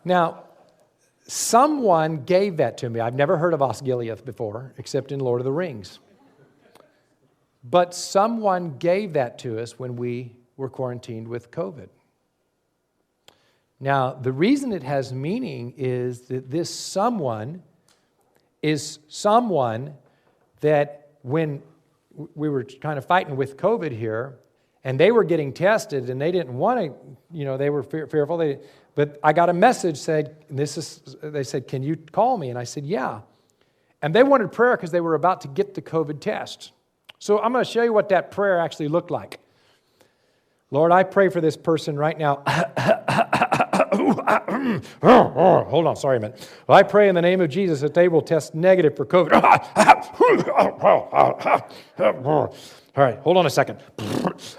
[0.04, 0.44] now,
[1.26, 3.00] someone gave that to me.
[3.00, 5.98] I've never heard of Osgiliath before, except in Lord of the Rings.
[7.64, 11.88] But someone gave that to us when we were quarantined with COVID.
[13.80, 17.62] Now, the reason it has meaning is that this someone
[18.62, 19.94] is someone
[20.60, 21.62] that when
[22.34, 24.38] we were kind of fighting with COVID here,
[24.86, 28.36] and they were getting tested and they didn't want to, you know, they were fearful.
[28.36, 28.60] They,
[28.96, 32.48] but I got a message said, this is, they said, can you call me?
[32.48, 33.20] And I said, yeah.
[34.02, 36.72] And they wanted prayer because they were about to get the COVID test.
[37.18, 39.38] So I'm going to show you what that prayer actually looked like.
[40.70, 42.42] Lord, I pray for this person right now.
[45.02, 46.50] Hold on, sorry a minute.
[46.66, 49.30] Well, I pray in the name of Jesus that they will test negative for COVID.
[52.96, 53.78] All right, hold on a second.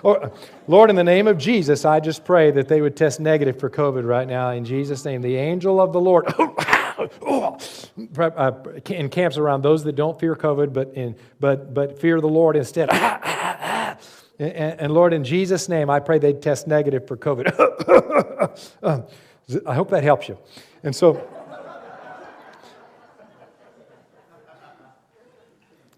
[0.04, 0.32] Oh,
[0.68, 3.68] Lord, in the name of Jesus, I just pray that they would test negative for
[3.68, 4.52] COVID right now.
[4.52, 6.28] In Jesus' name, the angel of the Lord
[8.20, 8.52] uh,
[8.92, 12.90] encamps around those that don't fear COVID, but, in, but, but fear the Lord instead.
[14.40, 18.54] And, Lord, in Jesus' name, I pray they'd test negative for COVID.
[18.84, 19.04] Um,
[19.66, 20.38] I hope that helps you.
[20.84, 21.28] And so,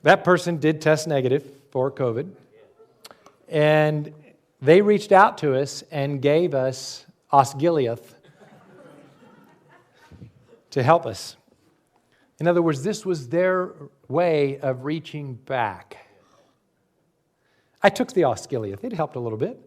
[0.03, 2.31] that person did test negative for COVID.
[3.47, 4.13] And
[4.61, 8.15] they reached out to us and gave us Osgiliath
[10.71, 11.35] to help us.
[12.39, 13.73] In other words, this was their
[14.07, 15.97] way of reaching back.
[17.81, 18.83] I took the Osgiliath.
[18.83, 19.59] It helped a little bit.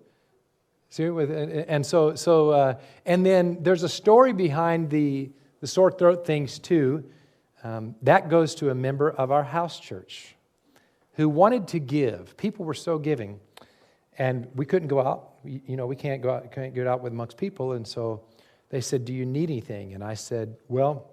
[0.91, 2.75] See, and so, so uh,
[3.07, 7.05] and then there's a story behind the, the sore throat things too.
[7.65, 10.35] Um, that goes to a member of our house church
[11.15, 12.37] who wanted to give.
[12.37, 13.39] People were so giving,
[14.19, 15.31] and we couldn't go out.
[15.45, 17.73] You know, we can't go out, can't get out with amongst people.
[17.73, 18.23] And so
[18.71, 19.95] they said, Do you need anything?
[19.95, 21.11] And I said, Well,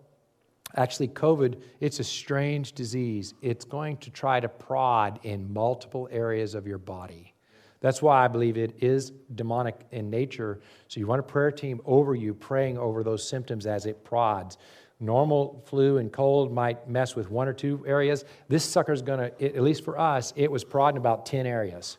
[0.76, 3.34] actually, COVID, it's a strange disease.
[3.42, 7.34] It's going to try to prod in multiple areas of your body.
[7.82, 10.60] That's why I believe it is demonic in nature.
[10.90, 14.58] So you want a prayer team over you, praying over those symptoms as it prods.
[15.00, 18.26] Normal flu and cold might mess with one or two areas.
[18.50, 21.98] This sucker's gonna, at least for us, it was prodding about 10 areas,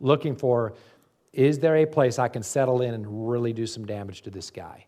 [0.00, 0.74] looking for
[1.32, 4.50] is there a place I can settle in and really do some damage to this
[4.50, 4.86] guy?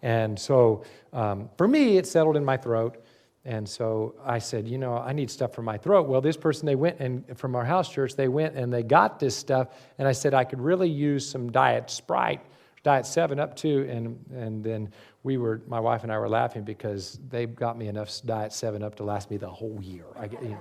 [0.00, 3.04] And so um, for me, it settled in my throat.
[3.44, 6.08] And so I said, you know, I need stuff for my throat.
[6.08, 9.18] Well, this person, they went and from our house church, they went and they got
[9.18, 9.68] this stuff.
[9.98, 12.40] And I said, I could really use some Diet Sprite,
[12.82, 13.86] Diet 7 up too.
[13.88, 14.92] And, and then
[15.22, 18.82] we were, my wife and I were laughing because they got me enough Diet 7
[18.82, 20.06] up to last me the whole year.
[20.18, 20.58] I, you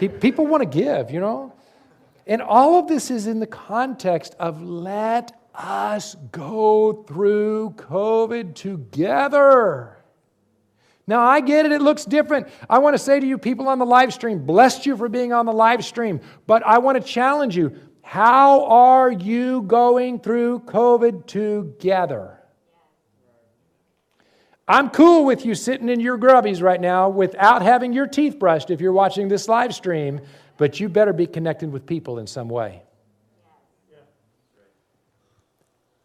[0.00, 1.52] know, people want to give, you know?
[2.26, 9.96] And all of this is in the context of let us go through COVID together.
[11.06, 12.48] Now, I get it, it looks different.
[12.68, 15.32] I want to say to you, people on the live stream, blessed you for being
[15.32, 17.76] on the live stream, but I want to challenge you.
[18.10, 22.40] How are you going through COVID together?
[24.66, 28.68] I'm cool with you sitting in your grubbies right now without having your teeth brushed
[28.68, 30.22] if you're watching this live stream,
[30.56, 32.82] but you better be connected with people in some way.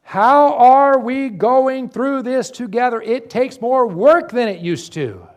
[0.04, 3.02] How are we going through this together?
[3.02, 5.28] It takes more work than it used to.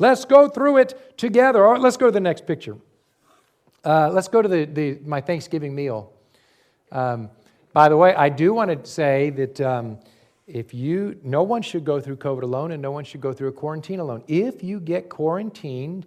[0.00, 1.64] Let's go through it together.
[1.64, 2.76] Or let's go to the next picture.
[3.84, 6.12] Uh, let's go to the, the, my Thanksgiving meal.
[6.90, 7.30] Um,
[7.72, 9.98] by the way, I do want to say that um,
[10.46, 13.48] if you, no one should go through COVID alone and no one should go through
[13.48, 14.24] a quarantine alone.
[14.26, 16.06] If you get quarantined,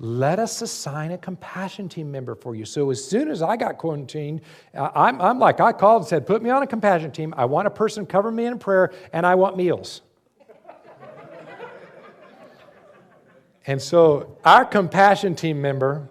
[0.00, 2.64] let us assign a compassion team member for you.
[2.64, 4.42] So as soon as I got quarantined,
[4.74, 7.34] I'm, I'm like, I called and said, put me on a compassion team.
[7.36, 10.02] I want a person cover me in prayer, and I want meals.
[13.66, 16.08] and so our compassion team member,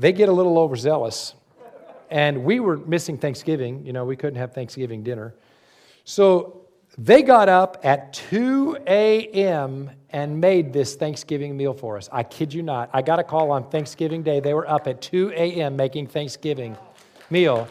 [0.00, 1.34] they get a little overzealous.
[2.10, 3.86] And we were missing Thanksgiving.
[3.86, 5.34] You know, we couldn't have Thanksgiving dinner.
[6.04, 6.62] So
[6.98, 9.90] they got up at 2 a.m.
[10.10, 12.08] and made this Thanksgiving meal for us.
[12.10, 12.90] I kid you not.
[12.92, 14.40] I got a call on Thanksgiving Day.
[14.40, 15.76] They were up at 2 a.m.
[15.76, 16.76] making Thanksgiving
[17.28, 17.68] meal.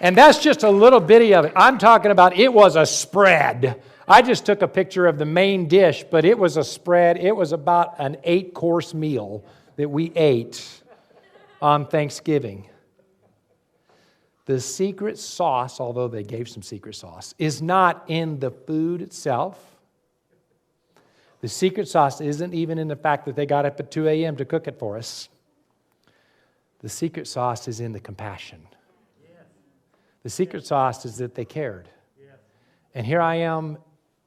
[0.00, 1.52] And that's just a little bitty of it.
[1.56, 3.82] I'm talking about it was a spread.
[4.06, 7.16] I just took a picture of the main dish, but it was a spread.
[7.16, 9.42] It was about an eight course meal
[9.76, 10.82] that we ate
[11.64, 12.68] on Thanksgiving.
[14.44, 19.58] The secret sauce, although they gave some secret sauce, is not in the food itself.
[21.40, 24.36] The secret sauce isn't even in the fact that they got up at 2 a.m.
[24.36, 25.30] to cook it for us.
[26.80, 28.66] The secret sauce is in the compassion.
[30.22, 31.88] The secret sauce is that they cared.
[32.94, 33.78] And here I am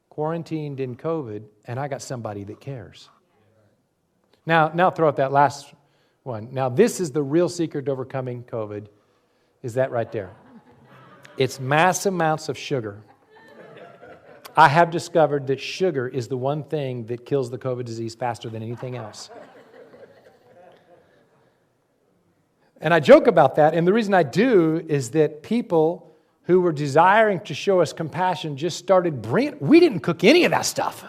[0.10, 3.10] quarantined in COVID, and I got somebody that cares.
[4.48, 5.76] Now, now throw out that last
[6.28, 6.50] one.
[6.52, 8.88] Now, this is the real secret to overcoming COVID
[9.64, 10.36] is that right there.
[11.38, 13.02] It's mass amounts of sugar.
[14.56, 18.50] I have discovered that sugar is the one thing that kills the COVID disease faster
[18.50, 19.30] than anything else.
[22.80, 26.72] And I joke about that, and the reason I do is that people who were
[26.72, 31.04] desiring to show us compassion just started bringing, we didn't cook any of that stuff.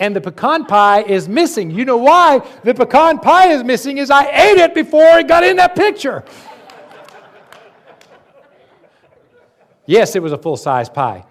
[0.00, 1.70] And the pecan pie is missing.
[1.70, 5.44] You know why the pecan pie is missing is I ate it before it got
[5.44, 6.24] in that picture.
[9.84, 11.26] Yes, it was a full size pie.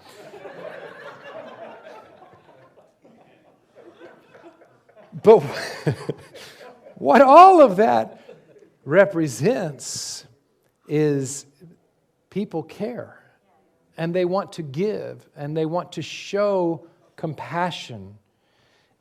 [5.23, 5.39] but
[6.95, 8.21] what all of that
[8.85, 10.25] represents
[10.87, 11.47] is
[12.29, 13.19] people care
[13.97, 18.18] and they want to give and they want to show compassion.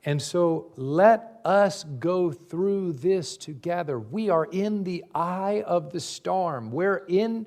[0.05, 3.99] And so let us go through this together.
[3.99, 6.71] We are in the eye of the storm.
[6.71, 7.47] We're in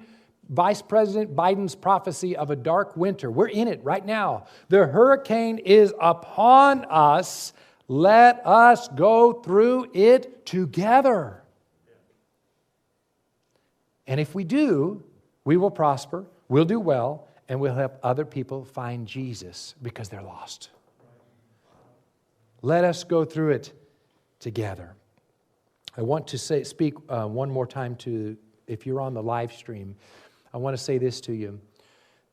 [0.50, 3.32] Vice President Biden's prophecy of a dark winter.
[3.32, 4.48] We're in it right now.
[4.68, 7.54] The hurricane is upon us.
[7.88, 11.42] Let us go through it together.
[14.08, 15.04] And if we do,
[15.46, 20.22] we will prosper, we'll do well, and we'll help other people find Jesus because they're
[20.22, 20.70] lost.
[22.62, 23.74] Let us go through it
[24.40, 24.96] together.
[25.98, 29.52] I want to say, speak uh, one more time to, if you're on the live
[29.52, 29.96] stream,
[30.54, 31.60] I want to say this to you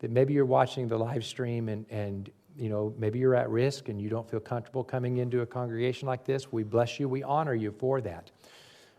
[0.01, 3.89] that maybe you're watching the live stream and, and you know, maybe you're at risk
[3.89, 6.53] and you don't feel comfortable coming into a congregation like this.
[6.53, 8.31] We bless you, we honor you for that.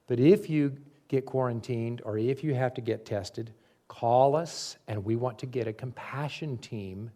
[0.08, 0.76] But if you
[1.08, 3.52] get quarantined or if you have to get tested,
[3.88, 7.12] call us and we want to get a compassion team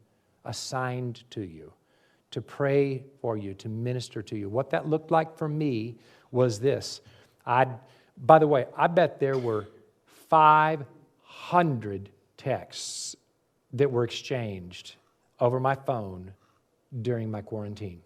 [0.46, 1.74] assigned to you
[2.34, 4.50] to pray for you, to minister to you.
[4.50, 5.96] What that looked like for me
[6.32, 7.02] was this.
[7.46, 7.68] I,
[8.18, 9.68] by the way, I bet there were
[10.30, 13.16] 500 texts
[13.74, 14.96] that were exchanged
[15.40, 16.34] over my phone
[17.02, 18.02] during my quarantine.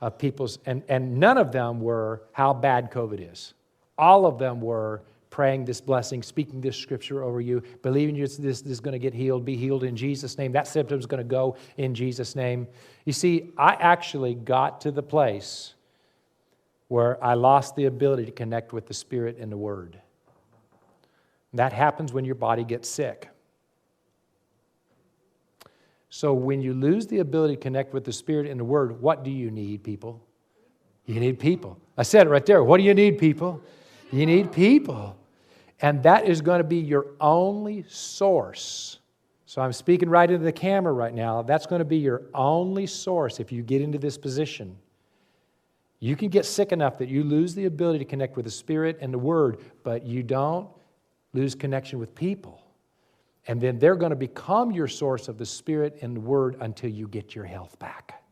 [0.00, 3.52] Of people's, and, and none of them were how bad COVID is.
[3.98, 8.62] All of them were praying this blessing, speaking this scripture over you, believing this, this,
[8.62, 10.52] this is going to get healed, be healed in Jesus' name.
[10.52, 12.66] That symptom is going to go in Jesus' name.
[13.04, 15.74] You see, I actually got to the place
[16.88, 20.00] where I lost the ability to connect with the Spirit and the Word.
[21.54, 23.28] That happens when your body gets sick.
[26.10, 29.24] So, when you lose the ability to connect with the Spirit and the Word, what
[29.24, 30.22] do you need, people?
[31.04, 31.78] You need people.
[31.96, 32.64] I said it right there.
[32.64, 33.62] What do you need, people?
[34.10, 35.16] You need people.
[35.80, 38.98] And that is going to be your only source.
[39.46, 41.42] So I'm speaking right into the camera right now.
[41.42, 44.76] That's going to be your only source if you get into this position.
[46.00, 48.98] You can get sick enough that you lose the ability to connect with the Spirit
[49.00, 50.68] and the Word, but you don't
[51.32, 52.62] lose connection with people.
[53.46, 56.90] And then they're going to become your source of the Spirit and the Word until
[56.90, 58.22] you get your health back.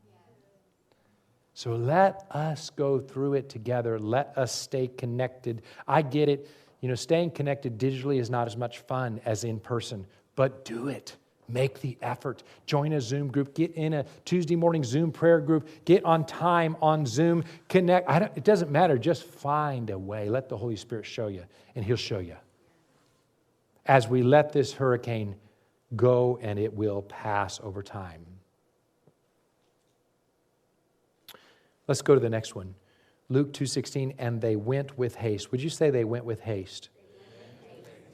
[1.56, 3.98] So let us go through it together.
[3.98, 5.62] Let us stay connected.
[5.88, 6.50] I get it.
[6.82, 10.88] You know, staying connected digitally is not as much fun as in person, but do
[10.88, 11.16] it.
[11.48, 12.42] Make the effort.
[12.66, 13.54] Join a Zoom group.
[13.54, 15.66] Get in a Tuesday morning Zoom prayer group.
[15.86, 17.42] Get on time on Zoom.
[17.70, 18.06] Connect.
[18.36, 18.98] it doesn't matter.
[18.98, 20.28] Just find a way.
[20.28, 21.44] Let the Holy Spirit show you,
[21.74, 22.36] and He'll show you.
[23.86, 25.36] As we let this hurricane
[25.94, 28.35] go, and it will pass over time.
[31.88, 32.74] Let's go to the next one.
[33.28, 35.50] Luke 2:16 and they went with haste.
[35.52, 36.90] Would you say they went with haste?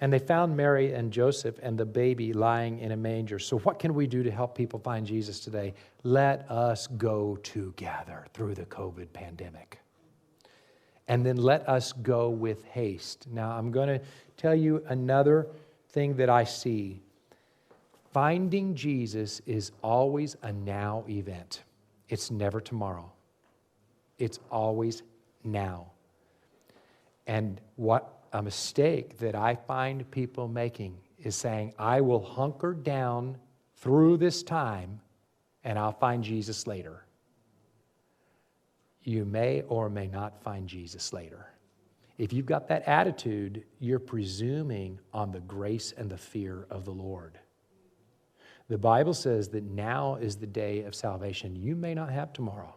[0.00, 3.38] And they found Mary and Joseph and the baby lying in a manger.
[3.38, 5.74] So what can we do to help people find Jesus today?
[6.02, 9.78] Let us go together through the COVID pandemic.
[11.06, 13.28] And then let us go with haste.
[13.30, 14.04] Now I'm going to
[14.36, 15.46] tell you another
[15.90, 17.00] thing that I see.
[18.12, 21.62] Finding Jesus is always a now event.
[22.08, 23.12] It's never tomorrow.
[24.22, 25.02] It's always
[25.42, 25.90] now.
[27.26, 33.36] And what a mistake that I find people making is saying, I will hunker down
[33.78, 35.00] through this time
[35.64, 37.04] and I'll find Jesus later.
[39.02, 41.48] You may or may not find Jesus later.
[42.16, 46.92] If you've got that attitude, you're presuming on the grace and the fear of the
[46.92, 47.40] Lord.
[48.68, 51.56] The Bible says that now is the day of salvation.
[51.56, 52.76] You may not have tomorrow.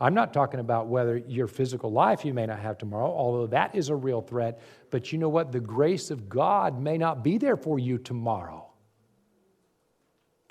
[0.00, 3.74] I'm not talking about whether your physical life you may not have tomorrow, although that
[3.74, 4.60] is a real threat.
[4.90, 5.52] But you know what?
[5.52, 8.66] The grace of God may not be there for you tomorrow.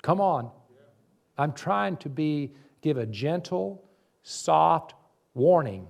[0.02, 0.50] Come on.
[1.38, 3.84] I'm trying to be give a gentle,
[4.22, 4.94] soft
[5.34, 5.88] warning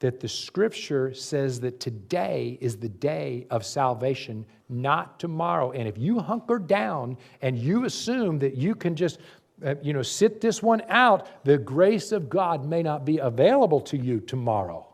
[0.00, 5.72] that the scripture says that today is the day of salvation, not tomorrow.
[5.72, 9.18] And if you hunker down and you assume that you can just
[9.64, 11.26] Uh, you know, sit this one out.
[11.44, 14.86] The grace of God may not be available to you tomorrow.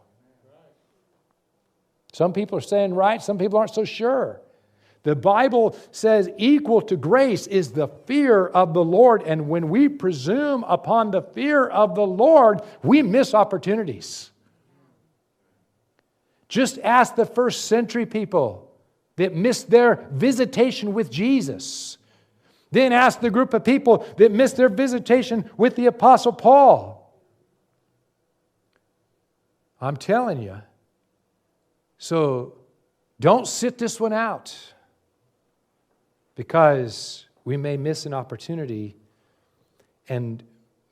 [2.12, 4.40] Some people are saying right, some people aren't so sure.
[5.02, 9.22] The Bible says equal to grace is the fear of the Lord.
[9.22, 14.32] And when we presume upon the fear of the Lord, we miss opportunities.
[16.48, 18.72] Just ask the first century people
[19.14, 21.98] that missed their visitation with Jesus.
[22.76, 27.10] Then ask the group of people that missed their visitation with the Apostle Paul.
[29.80, 30.60] I'm telling you.
[31.96, 32.58] So
[33.18, 34.54] don't sit this one out
[36.34, 38.94] because we may miss an opportunity
[40.10, 40.42] and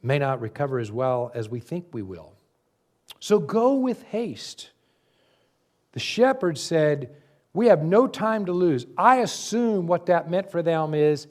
[0.03, 2.33] may not recover as well as we think we will.
[3.21, 4.71] So go with haste.
[5.93, 7.15] The shepherd said,
[7.53, 8.87] We have no time to lose.
[8.97, 11.27] I assume what that meant for them is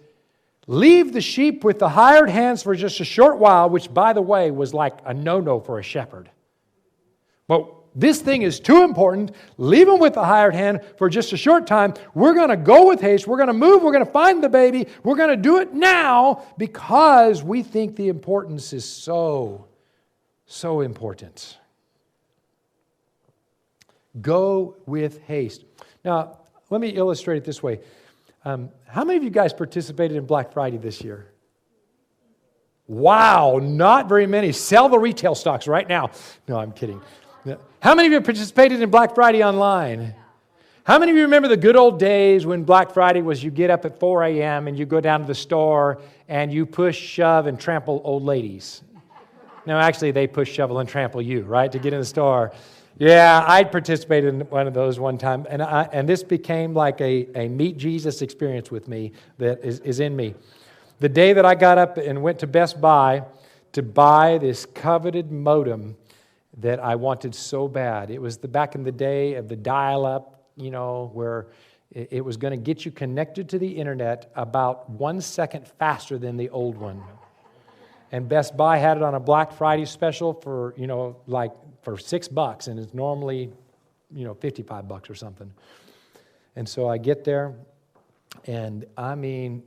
[0.67, 4.21] Leave the sheep with the hired hands for just a short while, which, by the
[4.21, 6.29] way, was like a no no for a shepherd.
[7.47, 9.31] But this thing is too important.
[9.57, 11.93] Leave them with the hired hand for just a short time.
[12.13, 13.27] We're going to go with haste.
[13.27, 13.83] We're going to move.
[13.83, 14.87] We're going to find the baby.
[15.03, 19.67] We're going to do it now because we think the importance is so,
[20.45, 21.57] so important.
[24.21, 25.65] Go with haste.
[26.03, 26.39] Now,
[26.69, 27.79] let me illustrate it this way.
[28.45, 31.31] Um, how many of you guys participated in Black Friday this year?
[32.87, 34.51] Wow, not very many.
[34.51, 36.11] Sell the retail stocks right now.
[36.47, 37.01] No, I'm kidding.
[37.79, 40.15] How many of you participated in Black Friday online?
[40.85, 43.69] How many of you remember the good old days when Black Friday was you get
[43.69, 44.67] up at 4 a.m.
[44.67, 48.81] and you go down to the store and you push, shove, and trample old ladies?
[49.65, 52.51] No, actually, they push, shovel, and trample you, right, to get in the store.
[52.99, 57.01] Yeah, I participated in one of those one time, and, I, and this became like
[57.01, 60.35] a, a meet Jesus experience with me that is, is in me.
[60.99, 63.23] The day that I got up and went to Best Buy
[63.71, 65.97] to buy this coveted modem
[66.59, 70.05] that I wanted so bad, it was the back in the day of the dial
[70.05, 71.47] up, you know, where
[71.91, 76.19] it, it was going to get you connected to the internet about one second faster
[76.19, 77.01] than the old one.
[78.11, 81.51] And Best Buy had it on a Black Friday special for, you know, like
[81.83, 83.51] for six bucks, and it's normally,
[84.13, 85.51] you know, 55 bucks or something.
[86.55, 87.53] And so I get there,
[88.45, 89.63] and I mean,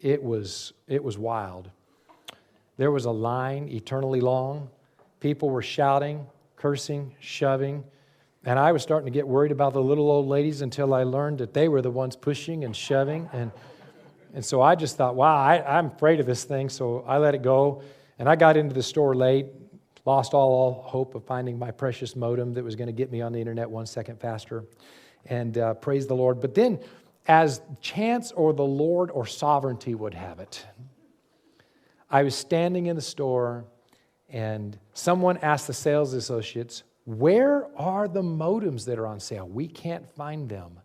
[0.00, 1.70] it was, it was wild.
[2.76, 4.70] There was a line eternally long.
[5.20, 7.84] People were shouting, cursing, shoving.
[8.44, 11.38] And I was starting to get worried about the little old ladies until I learned
[11.38, 13.28] that they were the ones pushing and shoving.
[13.32, 13.50] And,
[14.32, 16.68] and so I just thought, wow, I, I'm afraid of this thing.
[16.68, 17.82] So I let it go.
[18.20, 19.46] And I got into the store late
[20.08, 23.30] lost all hope of finding my precious modem that was going to get me on
[23.30, 24.64] the internet one second faster.
[25.26, 26.40] And uh, praise the Lord.
[26.40, 26.80] But then,
[27.26, 30.64] as chance or the Lord or sovereignty would have it,
[32.10, 33.66] I was standing in the store
[34.30, 39.46] and someone asked the sales associates, Where are the modems that are on sale?
[39.46, 40.80] We can't find them.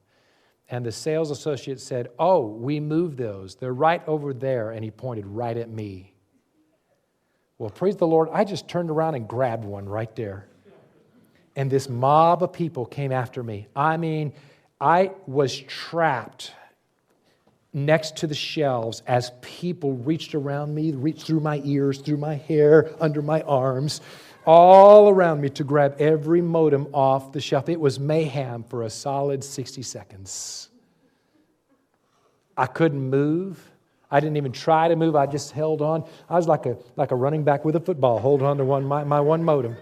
[0.67, 3.55] And the sales associate said, Oh, we moved those.
[3.55, 4.71] They're right over there.
[4.71, 6.12] And he pointed right at me.
[7.64, 10.47] Well, praise the Lord, I just turned around and grabbed one right there.
[11.55, 13.70] And this mob of people came after me.
[13.74, 14.34] I mean,
[14.82, 16.51] I was trapped
[17.72, 22.36] next to the shelves as people reached around me, reached through my ears, through my
[22.36, 24.01] hair, under my arms,
[24.45, 27.70] all around me to grab every modem off the shelf.
[27.70, 30.68] It was mayhem for a solid 60 seconds.
[32.57, 33.72] I couldn't move.
[34.14, 35.16] I didn't even try to move.
[35.16, 36.05] I just held on.
[36.30, 38.86] I was like a, like a running back with a football, holding on to one,
[38.86, 39.76] my, my one modem.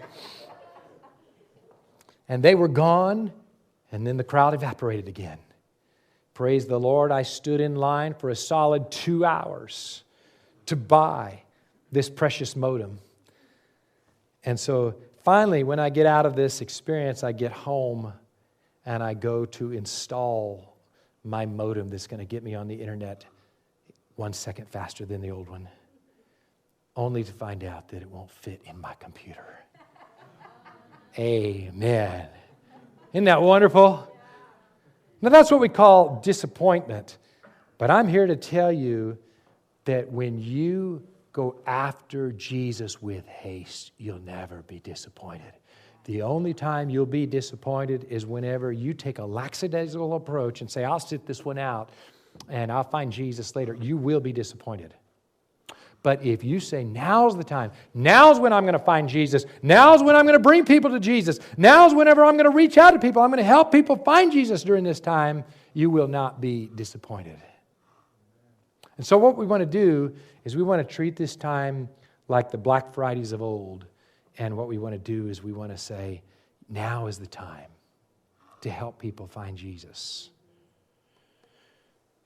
[2.29, 3.33] And they were gone,
[3.91, 5.37] and then the crowd evaporated again.
[6.33, 10.05] Praise the Lord, I stood in line for a solid two hours
[10.67, 11.43] to buy
[11.91, 12.99] this precious modem.
[14.45, 18.13] And so finally, when I get out of this experience, I get home
[18.85, 20.77] and I go to install
[21.25, 23.25] my modem that's going to get me on the internet
[24.21, 25.67] one second faster than the old one,
[26.95, 29.63] only to find out that it won't fit in my computer.
[31.17, 32.27] Amen.
[33.13, 34.07] Isn't that wonderful?
[35.23, 37.17] Now, that's what we call disappointment.
[37.79, 39.17] But I'm here to tell you
[39.85, 41.01] that when you
[41.33, 45.53] go after Jesus with haste, you'll never be disappointed.
[46.03, 50.83] The only time you'll be disappointed is whenever you take a lackadaisical approach and say,
[50.83, 51.89] I'll sit this one out
[52.49, 54.93] and I'll find Jesus later, you will be disappointed.
[56.03, 60.01] But if you say, now's the time, now's when I'm going to find Jesus, now's
[60.01, 62.91] when I'm going to bring people to Jesus, now's whenever I'm going to reach out
[62.91, 66.41] to people, I'm going to help people find Jesus during this time, you will not
[66.41, 67.37] be disappointed.
[68.97, 71.87] And so, what we want to do is we want to treat this time
[72.27, 73.85] like the Black Fridays of old.
[74.37, 76.21] And what we want to do is we want to say,
[76.69, 77.69] now is the time
[78.61, 80.29] to help people find Jesus.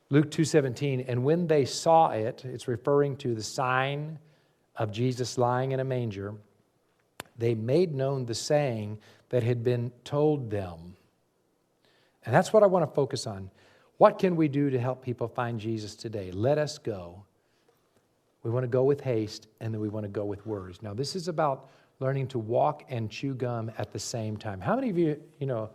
[0.09, 4.19] Luke 2:17 and when they saw it it's referring to the sign
[4.75, 6.35] of Jesus lying in a manger
[7.37, 8.99] they made known the saying
[9.29, 10.95] that had been told them.
[12.25, 13.51] And that's what I want to focus on.
[13.97, 16.31] What can we do to help people find Jesus today?
[16.31, 17.23] Let us go.
[18.43, 20.81] We want to go with haste and then we want to go with words.
[20.81, 24.59] Now this is about learning to walk and chew gum at the same time.
[24.59, 25.69] How many of you you know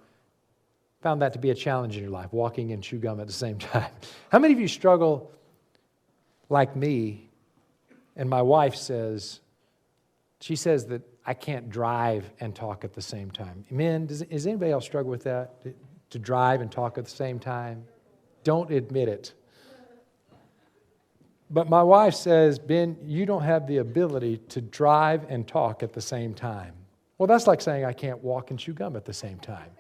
[1.01, 3.33] found that to be a challenge in your life, walking and chew gum at the
[3.33, 3.91] same time.
[4.31, 5.31] How many of you struggle
[6.49, 7.29] like me?
[8.17, 9.41] And my wife says,
[10.41, 13.65] she says that I can't drive and talk at the same time.
[13.71, 15.63] Men, does, does anybody else struggle with that?
[15.63, 15.75] To,
[16.11, 17.85] to drive and talk at the same time?
[18.43, 19.33] Don't admit it.
[21.51, 25.93] But my wife says, Ben, you don't have the ability to drive and talk at
[25.93, 26.75] the same time.
[27.19, 29.71] Well, that's like saying I can't walk and chew gum at the same time.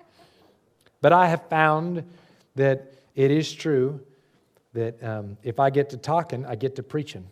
[1.00, 2.04] But I have found
[2.56, 4.00] that it is true
[4.72, 7.26] that um, if I get to talking, I get to preaching.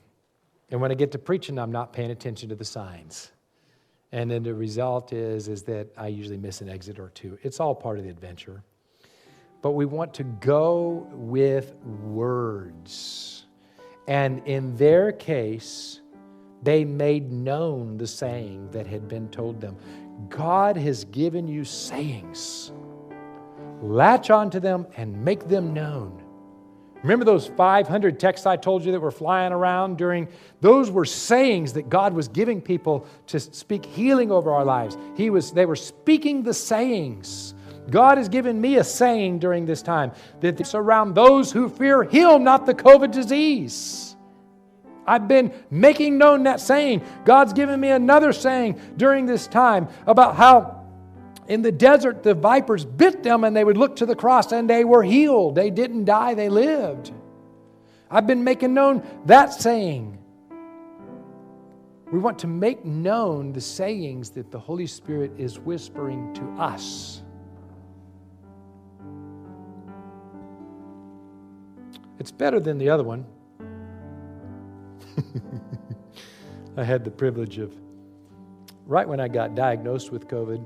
[0.71, 3.31] And when I get to preaching, I'm not paying attention to the signs.
[4.13, 7.39] And then the result is, is that I usually miss an exit or two.
[7.43, 8.63] It's all part of the adventure.
[9.61, 13.45] But we want to go with words.
[14.07, 16.01] And in their case,
[16.63, 19.77] they made known the saying that had been told them.
[20.29, 22.73] God has given you sayings
[23.83, 26.23] latch onto them and make them known.
[27.03, 30.29] Remember those 500 texts I told you that were flying around during?
[30.61, 34.99] Those were sayings that God was giving people to speak healing over our lives.
[35.17, 37.55] He was, they were speaking the sayings.
[37.89, 42.03] God has given me a saying during this time that it's around those who fear
[42.03, 44.17] Him, not the COVID disease.
[45.07, 47.03] I've been making known that saying.
[47.25, 50.78] God's given me another saying during this time about how
[51.49, 54.69] in the desert, the vipers bit them and they would look to the cross and
[54.69, 55.55] they were healed.
[55.55, 57.11] They didn't die, they lived.
[58.11, 60.19] I've been making known that saying.
[62.13, 67.23] We want to make known the sayings that the Holy Spirit is whispering to us.
[72.19, 73.25] It's better than the other one.
[76.77, 77.75] I had the privilege of,
[78.87, 80.65] right when I got diagnosed with COVID,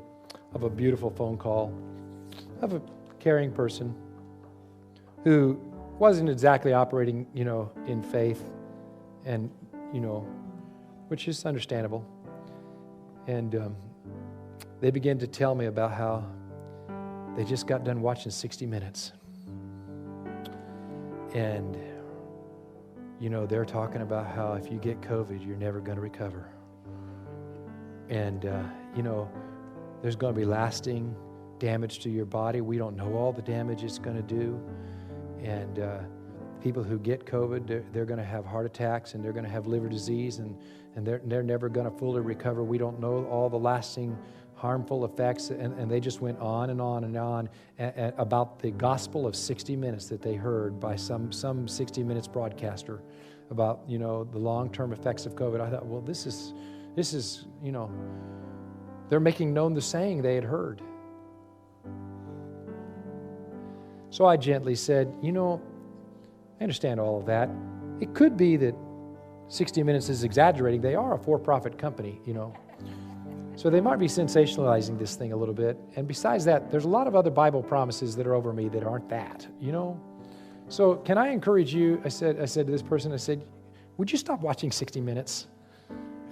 [0.55, 1.73] of a beautiful phone call
[2.61, 2.83] of a
[3.19, 3.95] caring person
[5.25, 5.61] who
[5.99, 8.43] wasn't exactly operating, you know, in faith
[9.25, 9.51] and,
[9.93, 10.27] you know,
[11.09, 12.05] which is understandable.
[13.27, 13.77] And um,
[14.81, 16.25] they began to tell me about how
[17.37, 19.13] they just got done watching 60 Minutes.
[21.35, 21.79] And,
[23.21, 26.49] you know, they're talking about how if you get COVID, you're never going to recover.
[28.11, 29.31] And, uh, you know,
[30.03, 31.15] there's going to be lasting
[31.59, 32.61] damage to your body.
[32.61, 34.61] We don't know all the damage it's going to do.
[35.41, 35.99] And uh,
[36.61, 39.51] people who get COVID, they're, they're going to have heart attacks and they're going to
[39.51, 40.57] have liver disease and,
[40.97, 42.65] and they're, they're never going to fully recover.
[42.65, 44.19] We don't know all the lasting
[44.57, 45.51] harmful effects.
[45.51, 47.49] And, and they just went on and on and on
[48.19, 53.03] about the gospel of 60 minutes that they heard by some, some 60 minutes broadcaster
[53.51, 55.61] about, you know, the long-term effects of COVID.
[55.61, 56.55] I thought, well, this is,
[56.95, 57.91] this is, you know,
[59.13, 60.81] they're making known the saying they had heard.
[64.09, 65.61] So I gently said, You know,
[66.59, 67.51] I understand all of that.
[68.01, 68.75] It could be that
[69.49, 70.81] 60 Minutes is exaggerating.
[70.81, 72.55] They are a for profit company, you know.
[73.55, 75.77] So they might be sensationalizing this thing a little bit.
[75.97, 78.83] And besides that, there's a lot of other Bible promises that are over me that
[78.83, 80.01] aren't that, you know.
[80.69, 82.01] So can I encourage you?
[82.03, 83.45] I said, I said to this person, I said,
[83.99, 85.49] Would you stop watching 60 Minutes?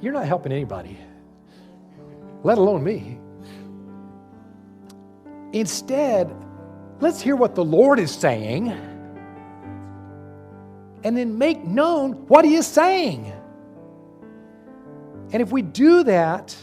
[0.00, 0.98] You're not helping anybody
[2.42, 3.18] let alone me.
[5.52, 6.34] Instead,
[7.00, 8.68] let's hear what the Lord is saying
[11.02, 13.32] and then make known what He is saying.
[15.32, 16.56] And if we do that,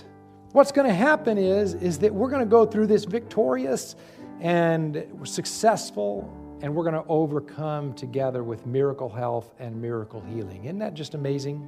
[0.51, 3.95] what's going to happen is, is that we're going to go through this victorious
[4.41, 10.65] and successful, and we're going to overcome together with miracle health and miracle healing.
[10.65, 11.67] Isn't that just amazing?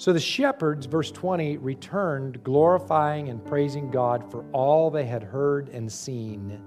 [0.00, 5.68] So the shepherds, verse 20, returned, glorifying and praising God for all they had heard
[5.68, 6.58] and seen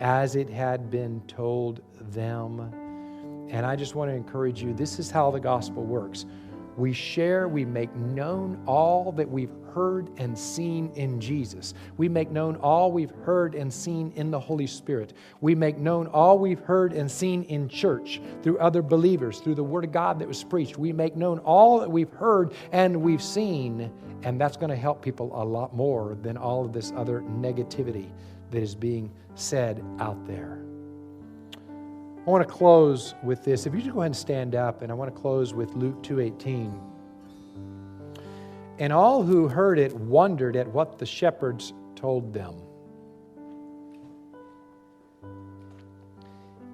[0.00, 1.80] as it had been told
[2.12, 2.60] them.
[3.48, 6.26] And I just want to encourage you this is how the gospel works.
[6.76, 11.74] We share, we make known all that we've heard and seen in Jesus.
[11.98, 15.12] We make known all we've heard and seen in the Holy Spirit.
[15.42, 19.62] We make known all we've heard and seen in church through other believers, through the
[19.62, 20.78] Word of God that was preached.
[20.78, 25.02] We make known all that we've heard and we've seen, and that's going to help
[25.02, 28.08] people a lot more than all of this other negativity
[28.52, 30.62] that is being said out there.
[32.26, 33.66] I want to close with this.
[33.66, 36.02] If you just go ahead and stand up, and I want to close with Luke
[36.02, 36.85] 2:18.
[38.78, 42.54] And all who heard it wondered at what the shepherds told them.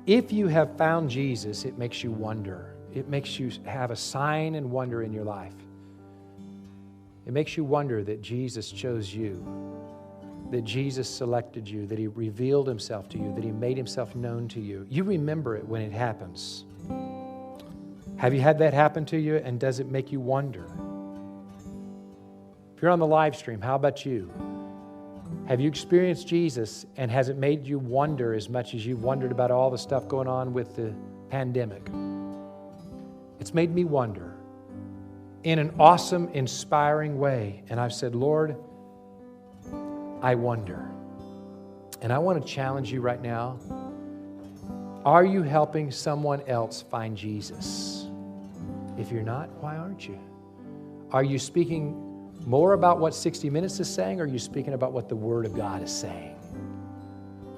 [0.07, 2.75] If you have found Jesus, it makes you wonder.
[2.93, 5.55] It makes you have a sign and wonder in your life.
[7.25, 9.63] It makes you wonder that Jesus chose you
[10.53, 14.49] that Jesus selected you, that He revealed Himself to you, that He made Himself known
[14.49, 14.87] to you.
[14.91, 16.65] You remember it when it happens.
[18.19, 20.67] Have you had that happen to you, and does it make you wonder?
[22.83, 24.29] You're on the live stream, how about you?
[25.47, 29.31] Have you experienced Jesus, and has it made you wonder as much as you've wondered
[29.31, 30.93] about all the stuff going on with the
[31.31, 31.89] pandemic?
[33.39, 34.35] It's made me wonder
[35.45, 37.63] in an awesome, inspiring way.
[37.69, 38.57] And I've said, Lord,
[40.21, 40.91] I wonder.
[42.01, 43.59] And I want to challenge you right now.
[45.05, 48.07] Are you helping someone else find Jesus?
[48.99, 50.19] If you're not, why aren't you?
[51.13, 52.12] Are you speaking
[52.47, 55.47] more about what 60 Minutes is saying, or are you speaking about what the Word
[55.47, 56.37] of God is saying?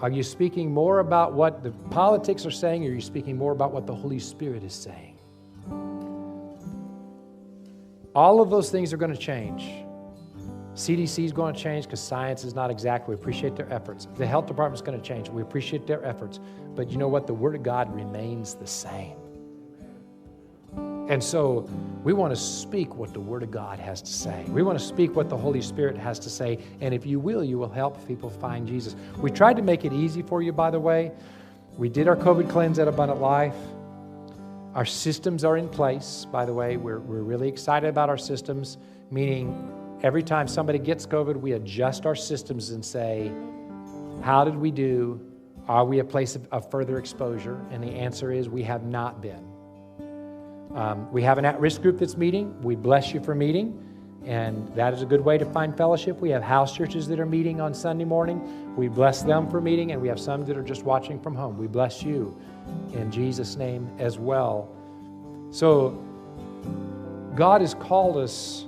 [0.01, 3.53] Are you speaking more about what the politics are saying, or are you speaking more
[3.53, 5.19] about what the Holy Spirit is saying?
[8.15, 9.85] All of those things are going to change.
[10.75, 13.09] CDC is going to change because science is not exact.
[13.09, 14.09] We appreciate their efforts.
[14.17, 15.29] The health department is going to change.
[15.29, 16.41] We appreciate their efforts.
[16.75, 17.27] But you know what?
[17.27, 19.17] The Word of God remains the same.
[21.09, 21.69] And so
[22.03, 24.45] we want to speak what the Word of God has to say.
[24.49, 26.59] We want to speak what the Holy Spirit has to say.
[26.81, 28.97] And if you will, you will help people find Jesus.
[29.19, 31.13] We tried to make it easy for you, by the way.
[31.77, 33.57] We did our COVID cleanse at Abundant Life.
[34.75, 36.79] Our systems are in place, by the way.
[36.79, 38.79] We're, we're really excited about our systems,
[39.11, 43.31] meaning every time somebody gets COVID, we adjust our systems and say,
[44.23, 45.21] How did we do?
[45.69, 47.61] Are we a place of, of further exposure?
[47.71, 49.54] And the answer is we have not been.
[50.75, 52.61] Um, we have an at risk group that's meeting.
[52.63, 53.79] We bless you for meeting,
[54.25, 56.21] and that is a good way to find fellowship.
[56.21, 58.75] We have house churches that are meeting on Sunday morning.
[58.75, 61.57] We bless them for meeting, and we have some that are just watching from home.
[61.57, 62.37] We bless you
[62.93, 64.69] in Jesus' name as well.
[65.53, 66.03] So,
[67.37, 68.67] God has called us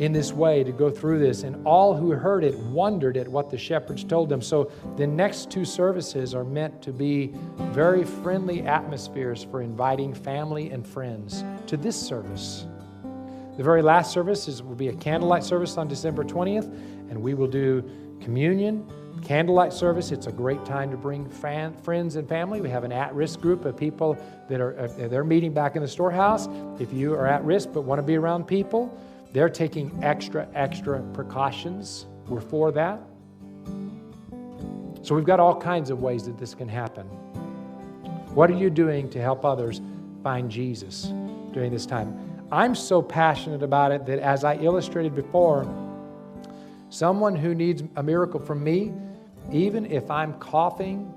[0.00, 3.50] in this way to go through this, and all who heard it wondered at what
[3.50, 4.40] the shepherds told them.
[4.40, 7.32] So, the next two services are meant to be
[7.72, 12.66] very friendly atmospheres for inviting family and friends to this service.
[13.58, 16.72] The very last service is, will be a candlelight service on December 20th,
[17.10, 17.84] and we will do
[18.22, 18.90] communion
[19.22, 20.12] candlelight service.
[20.12, 22.62] It's a great time to bring fan, friends and family.
[22.62, 24.16] We have an at-risk group of people
[24.48, 26.48] that are they're meeting back in the storehouse.
[26.80, 28.98] If you are at risk but want to be around people,
[29.32, 32.06] they're taking extra extra precautions.
[32.28, 33.00] We're for that.
[35.02, 37.06] So we've got all kinds of ways that this can happen.
[38.34, 39.80] What are you doing to help others
[40.22, 41.12] find Jesus
[41.52, 42.18] during this time?
[42.52, 45.66] I'm so passionate about it that as I illustrated before,
[46.90, 48.92] someone who needs a miracle from me
[49.52, 51.12] even if I'm coughing,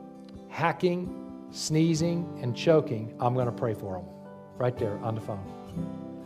[0.50, 4.06] hacking, sneezing, and choking, I'm going to pray for them
[4.58, 5.63] right there on the phone.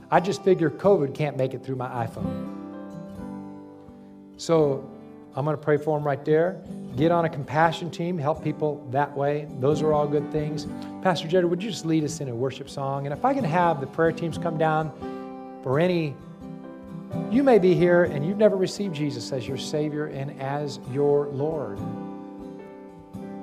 [0.09, 2.53] I just figure COVID can't make it through my iPhone.
[4.37, 4.89] So
[5.35, 6.61] I'm going to pray for them right there.
[6.95, 9.47] Get on a compassion team, help people that way.
[9.59, 10.67] Those are all good things.
[11.01, 13.05] Pastor Jerry, would you just lead us in a worship song?
[13.05, 14.91] And if I can have the prayer teams come down
[15.63, 16.15] for any
[17.31, 21.27] you may be here and you've never received Jesus as your Savior and as your
[21.27, 21.79] Lord.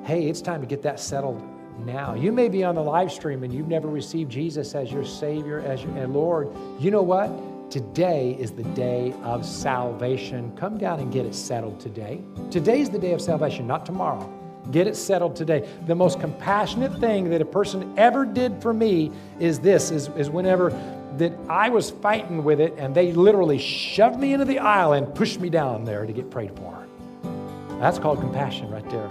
[0.04, 1.42] Hey, it's time to get that settled
[1.80, 2.14] now.
[2.14, 5.60] You may be on the live stream and you've never received Jesus as your Savior,
[5.60, 6.48] as your and Lord.
[6.78, 7.30] You know what?
[7.70, 10.54] Today is the day of salvation.
[10.56, 12.20] Come down and get it settled today.
[12.50, 14.32] Today is the day of salvation, not tomorrow.
[14.70, 15.68] Get it settled today.
[15.86, 20.30] The most compassionate thing that a person ever did for me is this is, is
[20.30, 20.70] whenever
[21.18, 25.14] that I was fighting with it, and they literally shoved me into the aisle and
[25.14, 26.86] pushed me down there to get prayed for.
[27.78, 29.10] That's called compassion right there.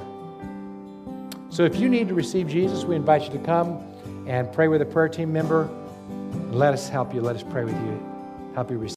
[1.54, 3.80] So if you need to receive Jesus, we invite you to come
[4.26, 5.70] and pray with a prayer team member.
[6.50, 7.22] Let us help you.
[7.22, 8.04] Let us pray with you.
[8.56, 8.92] Help you receive.